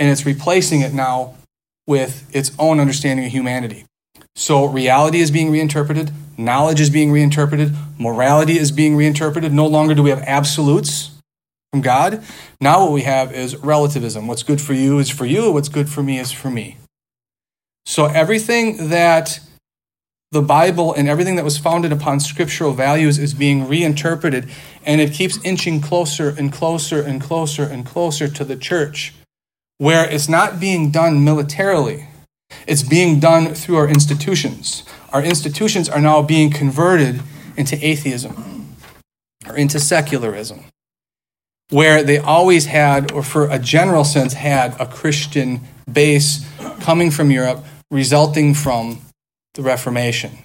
and 0.00 0.08
it's 0.08 0.24
replacing 0.26 0.80
it 0.80 0.94
now 0.94 1.34
with 1.86 2.28
its 2.34 2.50
own 2.58 2.80
understanding 2.80 3.26
of 3.26 3.30
humanity. 3.30 3.84
So, 4.34 4.64
reality 4.64 5.20
is 5.20 5.30
being 5.30 5.52
reinterpreted, 5.52 6.10
knowledge 6.38 6.80
is 6.80 6.88
being 6.88 7.12
reinterpreted, 7.12 7.74
morality 7.98 8.58
is 8.58 8.72
being 8.72 8.96
reinterpreted. 8.96 9.52
No 9.52 9.66
longer 9.66 9.94
do 9.94 10.02
we 10.02 10.10
have 10.10 10.22
absolutes 10.22 11.10
from 11.70 11.82
God. 11.82 12.24
Now, 12.60 12.84
what 12.84 12.92
we 12.92 13.02
have 13.02 13.32
is 13.32 13.56
relativism. 13.56 14.26
What's 14.26 14.42
good 14.42 14.60
for 14.60 14.72
you 14.72 14.98
is 14.98 15.10
for 15.10 15.26
you, 15.26 15.52
what's 15.52 15.68
good 15.68 15.88
for 15.90 16.02
me 16.02 16.18
is 16.18 16.32
for 16.32 16.50
me. 16.50 16.78
So, 17.84 18.06
everything 18.06 18.88
that 18.88 19.40
the 20.32 20.42
Bible 20.42 20.94
and 20.94 21.08
everything 21.08 21.34
that 21.36 21.44
was 21.44 21.58
founded 21.58 21.90
upon 21.90 22.20
scriptural 22.20 22.72
values 22.72 23.18
is 23.18 23.34
being 23.34 23.66
reinterpreted, 23.66 24.48
and 24.86 25.00
it 25.00 25.12
keeps 25.12 25.44
inching 25.44 25.80
closer 25.80 26.28
and 26.28 26.52
closer 26.52 27.02
and 27.02 27.20
closer 27.20 27.64
and 27.64 27.84
closer 27.84 28.28
to 28.28 28.44
the 28.44 28.56
church, 28.56 29.12
where 29.78 30.08
it's 30.08 30.28
not 30.28 30.60
being 30.60 30.92
done 30.92 31.24
militarily, 31.24 32.06
it's 32.66 32.84
being 32.84 33.18
done 33.18 33.54
through 33.54 33.76
our 33.76 33.88
institutions. 33.88 34.84
Our 35.12 35.22
institutions 35.22 35.88
are 35.88 36.00
now 36.00 36.22
being 36.22 36.50
converted 36.50 37.22
into 37.56 37.76
atheism 37.84 38.76
or 39.48 39.56
into 39.56 39.80
secularism, 39.80 40.64
where 41.70 42.04
they 42.04 42.18
always 42.18 42.66
had, 42.66 43.10
or 43.10 43.24
for 43.24 43.50
a 43.50 43.58
general 43.58 44.04
sense, 44.04 44.34
had 44.34 44.80
a 44.80 44.86
Christian 44.86 45.62
base 45.90 46.46
coming 46.80 47.10
from 47.10 47.32
Europe, 47.32 47.64
resulting 47.90 48.54
from 48.54 49.00
the 49.54 49.62
Reformation. 49.62 50.38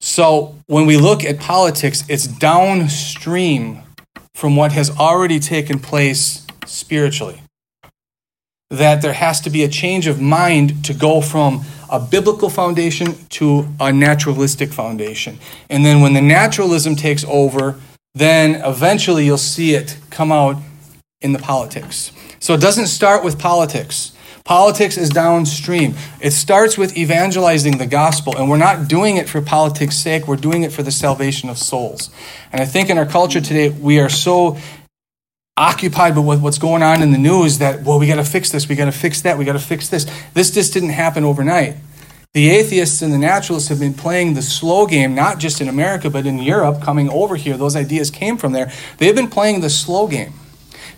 So 0.00 0.56
when 0.66 0.86
we 0.86 0.96
look 0.96 1.24
at 1.24 1.40
politics, 1.40 2.04
it's 2.08 2.26
downstream 2.26 3.82
from 4.34 4.56
what 4.56 4.72
has 4.72 4.90
already 4.90 5.40
taken 5.40 5.78
place 5.78 6.46
spiritually. 6.66 7.42
That 8.70 9.02
there 9.02 9.14
has 9.14 9.40
to 9.40 9.50
be 9.50 9.64
a 9.64 9.68
change 9.68 10.06
of 10.06 10.20
mind 10.20 10.84
to 10.84 10.94
go 10.94 11.20
from 11.20 11.64
a 11.90 11.98
biblical 11.98 12.50
foundation 12.50 13.26
to 13.30 13.66
a 13.80 13.92
naturalistic 13.92 14.72
foundation. 14.72 15.38
And 15.70 15.84
then 15.84 16.00
when 16.00 16.12
the 16.12 16.20
naturalism 16.20 16.94
takes 16.94 17.24
over, 17.24 17.80
then 18.14 18.56
eventually 18.64 19.24
you'll 19.24 19.38
see 19.38 19.74
it 19.74 19.98
come 20.10 20.30
out 20.30 20.56
in 21.20 21.32
the 21.32 21.38
politics. 21.38 22.12
So 22.38 22.54
it 22.54 22.60
doesn't 22.60 22.86
start 22.86 23.24
with 23.24 23.38
politics. 23.38 24.12
Politics 24.48 24.96
is 24.96 25.10
downstream. 25.10 25.94
It 26.22 26.30
starts 26.30 26.78
with 26.78 26.96
evangelizing 26.96 27.76
the 27.76 27.86
gospel, 27.86 28.34
and 28.34 28.48
we're 28.48 28.56
not 28.56 28.88
doing 28.88 29.18
it 29.18 29.28
for 29.28 29.42
politics' 29.42 29.98
sake, 29.98 30.26
we're 30.26 30.36
doing 30.36 30.62
it 30.62 30.72
for 30.72 30.82
the 30.82 30.90
salvation 30.90 31.50
of 31.50 31.58
souls. 31.58 32.08
And 32.50 32.62
I 32.62 32.64
think 32.64 32.88
in 32.88 32.96
our 32.96 33.04
culture 33.04 33.42
today, 33.42 33.68
we 33.68 34.00
are 34.00 34.08
so 34.08 34.56
occupied 35.58 36.16
with 36.16 36.40
what's 36.40 36.56
going 36.56 36.82
on 36.82 37.02
in 37.02 37.12
the 37.12 37.18
news 37.18 37.58
that, 37.58 37.82
well, 37.82 37.98
we 37.98 38.06
got 38.06 38.16
to 38.16 38.24
fix 38.24 38.50
this, 38.50 38.70
we 38.70 38.74
got 38.74 38.86
to 38.86 38.90
fix 38.90 39.20
that, 39.20 39.36
we 39.36 39.44
got 39.44 39.52
to 39.52 39.58
fix 39.58 39.90
this. 39.90 40.06
This 40.32 40.50
just 40.50 40.72
didn't 40.72 40.96
happen 40.96 41.24
overnight. 41.24 41.76
The 42.32 42.48
atheists 42.48 43.02
and 43.02 43.12
the 43.12 43.18
naturalists 43.18 43.68
have 43.68 43.80
been 43.80 43.92
playing 43.92 44.32
the 44.32 44.40
slow 44.40 44.86
game, 44.86 45.14
not 45.14 45.40
just 45.40 45.60
in 45.60 45.68
America, 45.68 46.08
but 46.08 46.24
in 46.24 46.38
Europe, 46.38 46.80
coming 46.80 47.10
over 47.10 47.36
here. 47.36 47.58
Those 47.58 47.76
ideas 47.76 48.10
came 48.10 48.38
from 48.38 48.52
there. 48.52 48.72
They've 48.96 49.14
been 49.14 49.28
playing 49.28 49.60
the 49.60 49.68
slow 49.68 50.08
game. 50.08 50.32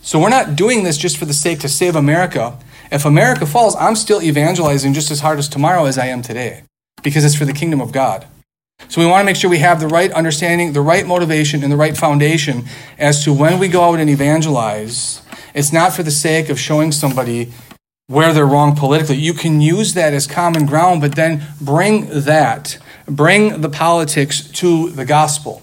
So 0.02 0.20
we're 0.20 0.28
not 0.28 0.54
doing 0.54 0.84
this 0.84 0.96
just 0.96 1.16
for 1.16 1.24
the 1.24 1.34
sake 1.34 1.58
to 1.60 1.68
save 1.68 1.96
America. 1.96 2.56
If 2.90 3.05
America 3.05 3.46
falls, 3.46 3.76
I'm 3.76 3.94
still 3.94 4.20
evangelizing 4.20 4.94
just 4.94 5.11
as 5.11 5.20
hard 5.20 5.38
as 5.38 5.48
tomorrow 5.48 5.85
as 5.85 5.96
I 5.96 6.07
am 6.07 6.22
today 6.22 6.64
because 7.03 7.24
it's 7.24 7.37
for 7.37 7.44
the 7.44 7.53
kingdom 7.53 7.81
of 7.81 7.92
God. 7.92 8.26
So 8.88 9.00
we 9.00 9.07
want 9.07 9.22
to 9.22 9.26
make 9.26 9.37
sure 9.37 9.48
we 9.48 9.59
have 9.59 9.79
the 9.79 9.87
right 9.87 10.11
understanding, 10.11 10.72
the 10.72 10.81
right 10.81 11.07
motivation, 11.07 11.62
and 11.62 11.70
the 11.70 11.76
right 11.76 11.96
foundation 11.96 12.64
as 12.98 13.22
to 13.24 13.33
when 13.33 13.59
we 13.59 13.68
go 13.68 13.85
out 13.85 14.00
and 14.00 14.11
evangelize. 14.11 15.22
It's 15.55 15.72
not 15.72 15.92
for 15.92 16.03
the 16.03 16.11
sake 16.11 16.48
of 16.48 16.59
showing 16.59 16.90
somebody 16.90 17.53
where 18.09 18.33
they're 18.33 18.46
wrong 18.46 18.74
politically. 18.74 19.16
You 19.16 19.35
can 19.35 19.61
use 19.61 19.94
that 19.94 20.12
as 20.12 20.26
common 20.26 20.66
ground, 20.66 21.00
but 21.00 21.14
then 21.14 21.46
bring 21.61 22.09
that, 22.09 22.79
bring 23.07 23.61
the 23.61 23.68
politics 23.68 24.48
to 24.53 24.90
the 24.90 25.05
gospel. 25.05 25.62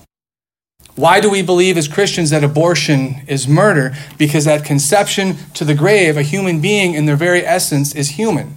Why 0.97 1.19
do 1.19 1.29
we 1.29 1.43
believe 1.43 1.77
as 1.77 1.87
Christians 1.87 2.31
that 2.31 2.43
abortion 2.43 3.21
is 3.27 3.47
murder? 3.47 3.95
Because 4.17 4.47
at 4.47 4.65
conception 4.65 5.37
to 5.53 5.63
the 5.63 5.75
grave, 5.75 6.17
a 6.17 6.23
human 6.23 6.59
being 6.59 6.95
in 6.95 7.05
their 7.05 7.15
very 7.15 7.45
essence 7.45 7.93
is 7.93 8.09
human. 8.09 8.55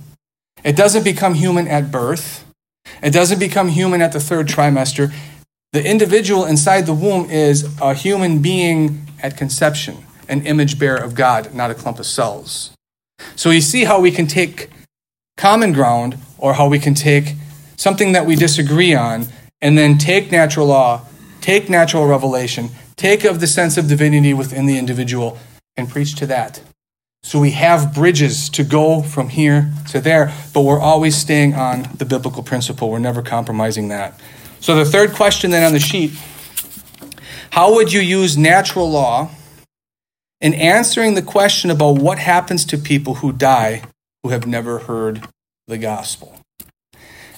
It 0.64 0.74
doesn't 0.74 1.04
become 1.04 1.34
human 1.34 1.68
at 1.68 1.92
birth, 1.92 2.46
it 3.02 3.10
doesn't 3.10 3.38
become 3.38 3.68
human 3.68 4.00
at 4.00 4.12
the 4.12 4.20
third 4.20 4.48
trimester. 4.48 5.12
The 5.74 5.86
individual 5.86 6.46
inside 6.46 6.86
the 6.86 6.94
womb 6.94 7.28
is 7.30 7.76
a 7.78 7.92
human 7.92 8.40
being 8.40 9.06
at 9.22 9.36
conception, 9.36 9.98
an 10.26 10.46
image 10.46 10.78
bearer 10.78 10.96
of 10.96 11.14
God, 11.14 11.54
not 11.54 11.70
a 11.70 11.74
clump 11.74 11.98
of 11.98 12.06
cells. 12.06 12.70
So 13.36 13.50
you 13.50 13.60
see 13.60 13.84
how 13.84 14.00
we 14.00 14.10
can 14.10 14.26
take 14.26 14.70
common 15.36 15.74
ground 15.74 16.16
or 16.38 16.54
how 16.54 16.68
we 16.68 16.78
can 16.78 16.94
take 16.94 17.34
something 17.76 18.12
that 18.12 18.24
we 18.24 18.34
disagree 18.34 18.94
on 18.94 19.26
and 19.60 19.76
then 19.76 19.98
take 19.98 20.32
natural 20.32 20.66
law 20.66 21.02
Take 21.40 21.68
natural 21.68 22.06
revelation, 22.06 22.70
take 22.96 23.24
of 23.24 23.40
the 23.40 23.46
sense 23.46 23.76
of 23.76 23.88
divinity 23.88 24.34
within 24.34 24.66
the 24.66 24.78
individual, 24.78 25.38
and 25.76 25.88
preach 25.88 26.14
to 26.16 26.26
that. 26.26 26.62
So 27.22 27.38
we 27.38 27.50
have 27.52 27.94
bridges 27.94 28.48
to 28.50 28.64
go 28.64 29.02
from 29.02 29.28
here 29.28 29.72
to 29.90 30.00
there, 30.00 30.32
but 30.54 30.62
we're 30.62 30.80
always 30.80 31.16
staying 31.16 31.54
on 31.54 31.88
the 31.96 32.04
biblical 32.04 32.42
principle. 32.42 32.90
We're 32.90 32.98
never 32.98 33.22
compromising 33.22 33.88
that. 33.88 34.18
So 34.60 34.74
the 34.74 34.84
third 34.84 35.12
question 35.12 35.50
then 35.50 35.64
on 35.64 35.72
the 35.72 35.80
sheet 35.80 36.12
how 37.50 37.74
would 37.74 37.92
you 37.92 38.00
use 38.00 38.38
natural 38.38 38.88
law 38.88 39.30
in 40.40 40.54
answering 40.54 41.14
the 41.14 41.22
question 41.22 41.68
about 41.68 41.98
what 41.98 42.18
happens 42.18 42.64
to 42.66 42.78
people 42.78 43.16
who 43.16 43.32
die 43.32 43.82
who 44.22 44.30
have 44.30 44.46
never 44.46 44.80
heard 44.80 45.26
the 45.66 45.76
gospel? 45.76 46.40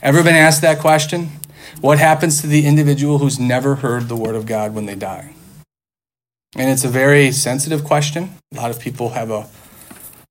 Ever 0.03 0.23
been 0.23 0.35
asked 0.35 0.61
that 0.61 0.81
question? 0.81 1.31
What 1.83 1.99
happens 1.99 2.41
to 2.43 2.47
the 2.47 2.65
individual 2.65 3.19
who's 3.19 3.41
never 3.41 3.75
heard 3.75 4.07
the 4.07 4.15
word 4.15 4.37
of 4.37 4.47
God 4.47 4.73
when 4.73 4.87
they 4.87 4.95
die? 4.95 5.35
And 6.55 6.71
it's 6.71 6.85
a 6.85 6.89
very 6.89 7.33
sensitive 7.33 7.83
question. 7.83 8.37
A 8.53 8.57
lot 8.57 8.71
of 8.71 8.79
people 8.79 9.11
have 9.11 9.33
a, 9.33 9.49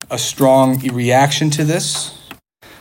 a 0.09 0.17
strong 0.17 0.79
reaction 0.93 1.49
to 1.49 1.65
this. 1.65 2.17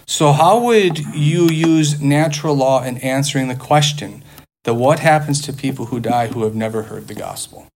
So, 0.06 0.30
how 0.30 0.60
would 0.60 1.00
you 1.00 1.48
use 1.48 2.00
natural 2.00 2.54
law 2.54 2.84
in 2.84 2.98
answering 2.98 3.48
the 3.48 3.56
question 3.56 4.22
that 4.62 4.74
what 4.74 5.00
happens 5.00 5.40
to 5.42 5.52
people 5.52 5.86
who 5.86 5.98
die 5.98 6.28
who 6.28 6.44
have 6.44 6.54
never 6.54 6.82
heard 6.82 7.08
the 7.08 7.14
gospel? 7.14 7.66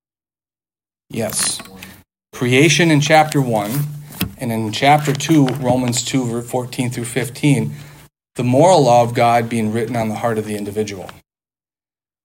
Yes. 1.10 1.60
Creation 2.32 2.92
in 2.92 3.00
chapter 3.00 3.40
1, 3.40 3.72
and 4.38 4.52
in 4.52 4.70
chapter 4.70 5.12
2, 5.12 5.46
Romans 5.58 6.04
2, 6.04 6.42
14 6.42 6.90
through 6.90 7.04
15, 7.04 7.74
the 8.34 8.44
moral 8.44 8.82
law 8.82 9.02
of 9.02 9.14
God 9.14 9.48
being 9.48 9.72
written 9.72 9.94
on 9.94 10.08
the 10.08 10.16
heart 10.16 10.38
of 10.38 10.44
the 10.44 10.56
individual. 10.56 11.08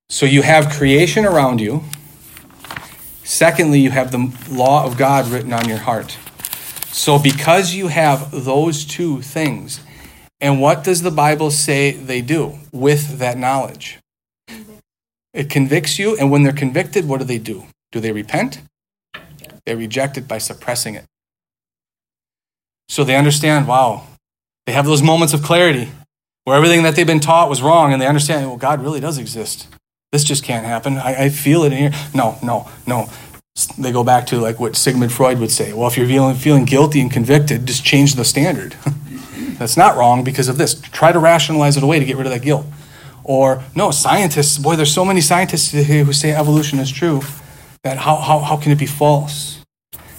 So 0.09 0.25
you 0.25 0.41
have 0.41 0.69
creation 0.69 1.25
around 1.25 1.61
you. 1.61 1.83
Secondly, 3.23 3.79
you 3.79 3.91
have 3.91 4.11
the 4.11 4.33
law 4.49 4.85
of 4.85 4.97
God 4.97 5.27
written 5.27 5.53
on 5.53 5.69
your 5.69 5.77
heart. 5.77 6.17
So 6.91 7.19
because 7.19 7.75
you 7.75 7.89
have 7.89 8.31
those 8.31 8.85
two 8.85 9.21
things, 9.21 9.81
and 10.41 10.59
what 10.59 10.83
does 10.83 11.03
the 11.03 11.11
Bible 11.11 11.51
say 11.51 11.91
they 11.91 12.21
do 12.21 12.57
with 12.71 13.19
that 13.19 13.37
knowledge? 13.37 13.99
It 15.31 15.49
convicts 15.49 15.99
you, 15.99 16.17
and 16.17 16.31
when 16.31 16.41
they're 16.41 16.51
convicted, 16.51 17.07
what 17.07 17.19
do 17.19 17.23
they 17.23 17.37
do? 17.37 17.65
Do 17.91 17.99
they 17.99 18.11
repent? 18.11 18.61
They 19.67 19.75
reject 19.75 20.17
it 20.17 20.27
by 20.27 20.39
suppressing 20.39 20.95
it. 20.95 21.05
So 22.87 23.03
they 23.03 23.15
understand, 23.15 23.67
wow, 23.67 24.07
they 24.65 24.71
have 24.71 24.85
those 24.85 25.03
moments 25.03 25.35
of 25.35 25.43
clarity 25.43 25.91
where 26.49 26.57
everything 26.57 26.81
that 26.81 26.95
they've 26.95 27.05
been 27.05 27.19
taught 27.19 27.47
was 27.47 27.61
wrong 27.61 27.93
and 27.93 28.01
they 28.01 28.07
understand, 28.07 28.47
well, 28.47 28.57
God 28.57 28.81
really 28.81 28.99
does 28.99 29.19
exist. 29.19 29.67
This 30.11 30.23
just 30.23 30.43
can't 30.43 30.65
happen. 30.65 30.97
I, 30.97 31.25
I 31.25 31.29
feel 31.29 31.63
it 31.63 31.71
in 31.71 31.77
here. 31.77 31.91
No, 32.15 32.39
no, 32.41 32.67
no. 32.87 33.07
They 33.77 33.91
go 33.91 34.03
back 34.03 34.25
to 34.27 34.37
like 34.37 34.59
what 34.59 34.75
Sigmund 34.75 35.11
Freud 35.11 35.37
would 35.37 35.51
say. 35.51 35.73
Well, 35.73 35.87
if 35.87 35.95
you're 35.95 36.07
feeling, 36.07 36.35
feeling 36.35 36.65
guilty 36.65 37.01
and 37.01 37.11
convicted, 37.11 37.67
just 37.67 37.85
change 37.85 38.15
the 38.15 38.25
standard. 38.25 38.75
That's 39.59 39.77
not 39.77 39.95
wrong 39.95 40.23
because 40.23 40.47
of 40.47 40.57
this. 40.57 40.73
Try 40.73 41.11
to 41.11 41.19
rationalize 41.19 41.77
it 41.77 41.83
away 41.83 41.99
to 41.99 42.05
get 42.05 42.17
rid 42.17 42.25
of 42.25 42.33
that 42.33 42.41
guilt. 42.41 42.65
Or, 43.23 43.63
no, 43.75 43.91
scientists, 43.91 44.57
boy, 44.57 44.75
there's 44.75 44.91
so 44.91 45.05
many 45.05 45.21
scientists 45.21 45.69
here 45.69 46.03
who 46.03 46.13
say 46.13 46.31
evolution 46.31 46.79
is 46.79 46.89
true 46.89 47.21
that 47.83 47.99
how, 47.99 48.15
how, 48.15 48.39
how 48.39 48.57
can 48.57 48.71
it 48.71 48.79
be 48.79 48.87
false? 48.87 49.63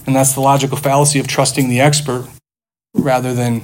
And 0.07 0.15
that's 0.15 0.35
the 0.35 0.41
logical 0.41 0.77
fallacy 0.77 1.19
of 1.19 1.27
trusting 1.27 1.69
the 1.69 1.81
expert 1.81 2.29
rather 2.95 3.35
than, 3.35 3.63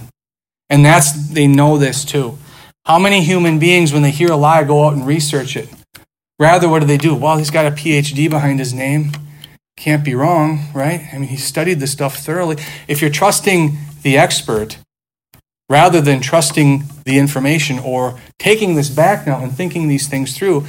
and 0.69 0.85
that's, 0.85 1.29
they 1.29 1.47
know 1.47 1.79
this 1.79 2.05
too. 2.05 2.39
How 2.87 3.01
many 3.01 3.25
human 3.25 3.59
beings, 3.59 3.93
when 3.93 4.03
they 4.03 4.13
hear 4.13 4.31
a 4.31 4.37
lie, 4.37 4.63
go 4.63 4.87
out 4.87 4.93
and 4.93 5.05
research 5.05 5.57
it? 5.57 5.69
Rather, 6.39 6.69
what 6.69 6.79
do 6.79 6.87
they 6.87 6.97
do? 6.97 7.17
Well, 7.17 7.37
he's 7.37 7.51
got 7.51 7.67
a 7.67 7.73
PhD 7.73 8.31
behind 8.31 8.61
his 8.61 8.73
name. 8.73 9.11
Can't 9.77 10.05
be 10.05 10.15
wrong, 10.15 10.69
right? 10.73 11.09
I 11.13 11.19
mean, 11.19 11.29
he 11.29 11.37
studied 11.37 11.81
this 11.81 11.91
stuff 11.91 12.19
thoroughly. 12.19 12.59
If 12.87 13.01
you're 13.03 13.11
trusting 13.11 13.77
the 14.03 14.17
expert 14.17 14.79
rather 15.69 16.01
than 16.01 16.21
trusting 16.21 16.85
the 17.05 17.19
information 17.19 17.81
or 17.81 18.21
taking 18.39 18.77
this 18.77 18.89
back 18.89 19.27
now 19.27 19.43
and 19.43 19.53
thinking 19.53 19.89
these 19.89 20.07
things 20.07 20.39
through, 20.39 20.65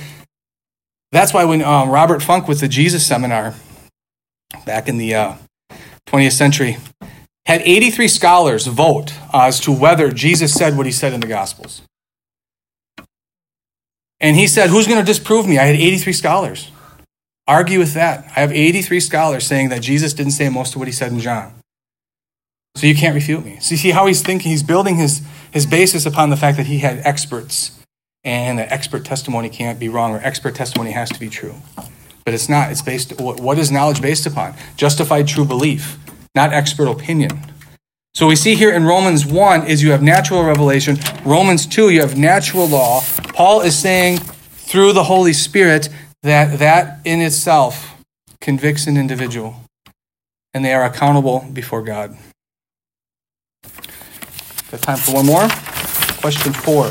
that's 1.11 1.35
why 1.35 1.45
when 1.45 1.61
um, 1.61 1.91
Robert 1.91 2.23
Funk 2.23 2.47
with 2.47 2.61
the 2.61 2.67
Jesus 2.67 3.05
Seminar 3.05 3.53
back 4.65 4.87
in 4.87 4.97
the 4.97 5.13
uh, 5.13 5.35
20th 6.07 6.31
century 6.31 6.77
had 7.45 7.61
83 7.61 8.07
scholars 8.07 8.65
vote 8.65 9.13
as 9.31 9.59
to 9.59 9.71
whether 9.71 10.09
Jesus 10.09 10.51
said 10.51 10.75
what 10.75 10.87
he 10.87 10.91
said 10.91 11.13
in 11.13 11.19
the 11.19 11.27
Gospels. 11.27 11.83
And 14.19 14.35
he 14.35 14.47
said, 14.47 14.69
Who's 14.69 14.87
going 14.87 14.99
to 14.99 15.05
disprove 15.05 15.47
me? 15.47 15.57
I 15.57 15.65
had 15.65 15.75
83 15.75 16.13
scholars. 16.13 16.71
Argue 17.47 17.79
with 17.79 17.93
that. 17.93 18.25
I 18.35 18.41
have 18.41 18.51
83 18.51 18.99
scholars 18.99 19.45
saying 19.45 19.69
that 19.69 19.81
Jesus 19.81 20.13
didn't 20.13 20.33
say 20.33 20.49
most 20.49 20.73
of 20.73 20.79
what 20.79 20.87
he 20.87 20.91
said 20.91 21.11
in 21.11 21.19
John. 21.19 21.53
So 22.75 22.85
you 22.85 22.95
can't 22.95 23.15
refute 23.15 23.43
me. 23.43 23.57
So 23.59 23.75
see 23.75 23.91
how 23.91 24.05
he's 24.05 24.21
thinking? 24.21 24.51
He's 24.51 24.63
building 24.63 24.97
his, 24.97 25.21
his 25.51 25.65
basis 25.65 26.05
upon 26.05 26.29
the 26.29 26.37
fact 26.37 26.57
that 26.57 26.67
he 26.67 26.79
had 26.79 26.99
experts, 26.99 27.71
and 28.23 28.59
that 28.59 28.71
expert 28.71 29.03
testimony 29.05 29.49
can't 29.49 29.79
be 29.79 29.89
wrong, 29.89 30.13
or 30.13 30.19
expert 30.19 30.53
testimony 30.55 30.91
has 30.91 31.09
to 31.09 31.19
be 31.19 31.29
true. 31.29 31.55
But 32.23 32.33
it's 32.33 32.49
not. 32.49 32.71
It's 32.71 32.81
based, 32.81 33.19
what 33.19 33.57
is 33.57 33.71
knowledge 33.71 34.01
based 34.01 34.27
upon? 34.27 34.53
Justified 34.75 35.27
true 35.27 35.45
belief, 35.45 35.97
not 36.35 36.53
expert 36.53 36.87
opinion. 36.87 37.31
So 38.13 38.27
we 38.27 38.35
see 38.35 38.55
here 38.55 38.71
in 38.71 38.83
Romans 38.83 39.25
1 39.25 39.67
is 39.67 39.81
you 39.81 39.91
have 39.91 40.03
natural 40.03 40.43
revelation. 40.43 40.97
Romans 41.23 41.65
2, 41.65 41.89
you 41.91 42.01
have 42.01 42.17
natural 42.17 42.67
law. 42.67 43.01
Paul 43.37 43.61
is 43.61 43.77
saying 43.77 44.17
through 44.17 44.93
the 44.93 45.03
Holy 45.03 45.31
Spirit 45.31 45.89
that 46.23 46.57
that 46.57 47.01
in 47.05 47.21
itself 47.21 47.93
convicts 48.41 48.87
an 48.87 48.97
individual 48.97 49.61
and 50.55 50.65
they 50.65 50.73
are 50.73 50.83
accountable 50.83 51.45
before 51.53 51.83
God. 51.83 52.17
Got 54.71 54.81
time 54.81 54.97
for 54.97 55.13
one 55.13 55.27
more? 55.27 55.47
Question 56.19 56.51
four. 56.51 56.89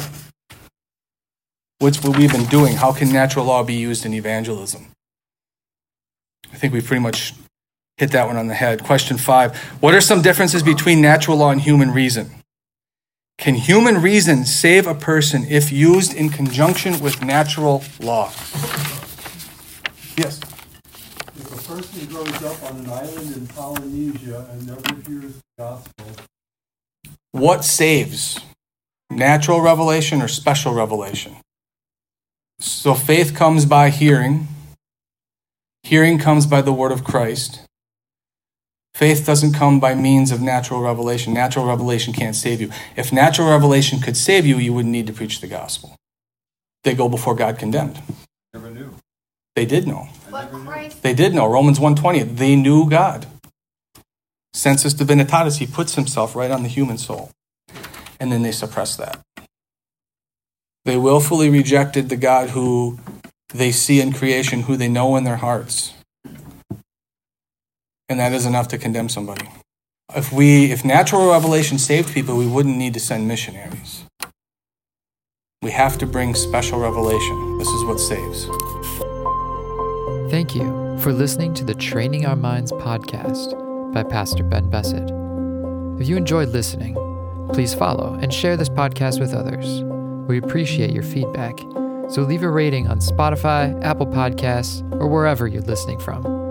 What's 1.80 2.04
what 2.04 2.16
we've 2.16 2.30
been 2.30 2.46
doing? 2.46 2.76
How 2.76 2.92
can 2.92 3.12
natural 3.12 3.44
law 3.44 3.64
be 3.64 3.74
used 3.74 4.06
in 4.06 4.14
evangelism? 4.14 4.86
I 6.52 6.56
think 6.58 6.72
we 6.72 6.80
pretty 6.80 7.02
much 7.02 7.34
hit 7.96 8.12
that 8.12 8.28
one 8.28 8.36
on 8.36 8.46
the 8.46 8.54
head. 8.54 8.84
Question 8.84 9.18
five 9.18 9.56
What 9.80 9.94
are 9.94 10.00
some 10.00 10.22
differences 10.22 10.62
between 10.62 11.00
natural 11.00 11.38
law 11.38 11.50
and 11.50 11.60
human 11.60 11.90
reason? 11.90 12.30
Can 13.38 13.54
human 13.54 14.00
reason 14.02 14.44
save 14.44 14.86
a 14.86 14.94
person 14.94 15.44
if 15.48 15.70
used 15.70 16.14
in 16.14 16.30
conjunction 16.30 16.98
with 17.00 17.22
natural 17.22 17.84
law? 18.00 18.32
Yes. 20.16 20.40
If 21.36 21.52
a 21.52 21.74
person 21.74 22.06
grows 22.06 22.42
up 22.42 22.62
on 22.64 22.78
an 22.78 22.90
island 22.90 23.36
in 23.36 23.46
Polynesia 23.48 24.46
and 24.50 24.66
never 24.66 24.94
hears 25.06 25.34
the 25.36 25.42
gospel, 25.58 26.06
What 27.32 27.64
saves? 27.64 28.40
Natural 29.10 29.60
revelation 29.60 30.22
or 30.22 30.28
special 30.28 30.72
revelation? 30.74 31.36
So 32.58 32.94
faith 32.94 33.34
comes 33.34 33.66
by 33.66 33.90
hearing. 33.90 34.48
Hearing 35.82 36.18
comes 36.18 36.46
by 36.46 36.62
the 36.62 36.72
word 36.72 36.90
of 36.92 37.04
Christ. 37.04 37.60
Faith 38.96 39.26
doesn't 39.26 39.52
come 39.52 39.78
by 39.78 39.94
means 39.94 40.32
of 40.32 40.40
natural 40.40 40.80
revelation. 40.80 41.34
Natural 41.34 41.66
revelation 41.66 42.14
can't 42.14 42.34
save 42.34 42.62
you. 42.62 42.70
If 42.96 43.12
natural 43.12 43.50
revelation 43.50 44.00
could 44.00 44.16
save 44.16 44.46
you, 44.46 44.56
you 44.56 44.72
wouldn't 44.72 44.90
need 44.90 45.06
to 45.06 45.12
preach 45.12 45.42
the 45.42 45.46
gospel. 45.46 45.94
They 46.82 46.94
go 46.94 47.06
before 47.06 47.34
God 47.34 47.58
condemned. 47.58 48.00
never 48.54 48.70
knew. 48.70 48.94
They 49.54 49.66
did 49.66 49.86
know. 49.86 50.08
But 50.30 50.50
Christ, 50.50 51.02
They 51.02 51.12
did 51.12 51.34
know. 51.34 51.46
Romans 51.46 51.78
120. 51.78 52.22
They 52.22 52.56
knew 52.56 52.88
God. 52.88 53.26
Sensus 54.54 54.94
divinitatis, 54.94 55.58
he 55.58 55.66
puts 55.66 55.94
himself 55.94 56.34
right 56.34 56.50
on 56.50 56.62
the 56.62 56.70
human 56.70 56.96
soul. 56.96 57.32
And 58.18 58.32
then 58.32 58.40
they 58.40 58.52
suppress 58.52 58.96
that. 58.96 59.20
They 60.86 60.96
willfully 60.96 61.50
rejected 61.50 62.08
the 62.08 62.16
God 62.16 62.50
who 62.50 62.98
they 63.52 63.72
see 63.72 64.00
in 64.00 64.14
creation, 64.14 64.62
who 64.62 64.74
they 64.74 64.88
know 64.88 65.16
in 65.16 65.24
their 65.24 65.36
hearts. 65.36 65.92
And 68.08 68.20
that 68.20 68.32
is 68.32 68.46
enough 68.46 68.68
to 68.68 68.78
condemn 68.78 69.08
somebody. 69.08 69.48
If 70.14 70.32
we 70.32 70.70
if 70.70 70.84
natural 70.84 71.30
revelation 71.30 71.78
saved 71.78 72.12
people, 72.12 72.36
we 72.36 72.46
wouldn't 72.46 72.76
need 72.76 72.94
to 72.94 73.00
send 73.00 73.26
missionaries. 73.26 74.04
We 75.62 75.72
have 75.72 75.98
to 75.98 76.06
bring 76.06 76.34
special 76.34 76.78
revelation. 76.78 77.58
This 77.58 77.68
is 77.68 77.84
what 77.84 77.98
saves. 77.98 78.46
Thank 80.30 80.54
you 80.54 80.98
for 81.00 81.12
listening 81.12 81.54
to 81.54 81.64
the 81.64 81.74
Training 81.74 82.26
Our 82.26 82.36
Minds 82.36 82.70
podcast 82.72 83.54
by 83.92 84.04
Pastor 84.04 84.44
Ben 84.44 84.70
Bessett. 84.70 85.10
If 86.00 86.08
you 86.08 86.16
enjoyed 86.16 86.50
listening, 86.50 86.94
please 87.52 87.74
follow 87.74 88.14
and 88.20 88.32
share 88.32 88.56
this 88.56 88.68
podcast 88.68 89.18
with 89.18 89.34
others. 89.34 89.82
We 90.28 90.38
appreciate 90.38 90.90
your 90.92 91.02
feedback, 91.02 91.58
so 92.10 92.22
leave 92.22 92.42
a 92.42 92.50
rating 92.50 92.86
on 92.88 93.00
Spotify, 93.00 93.82
Apple 93.82 94.06
Podcasts, 94.06 94.82
or 95.00 95.08
wherever 95.08 95.48
you're 95.48 95.62
listening 95.62 95.98
from. 95.98 96.45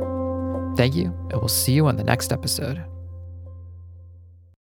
Thank 0.75 0.95
you, 0.95 1.05
and 1.29 1.33
we'll 1.33 1.47
see 1.47 1.71
you 1.71 1.87
on 1.87 1.95
the 1.95 2.03
next 2.03 2.31
episode. 2.31 2.83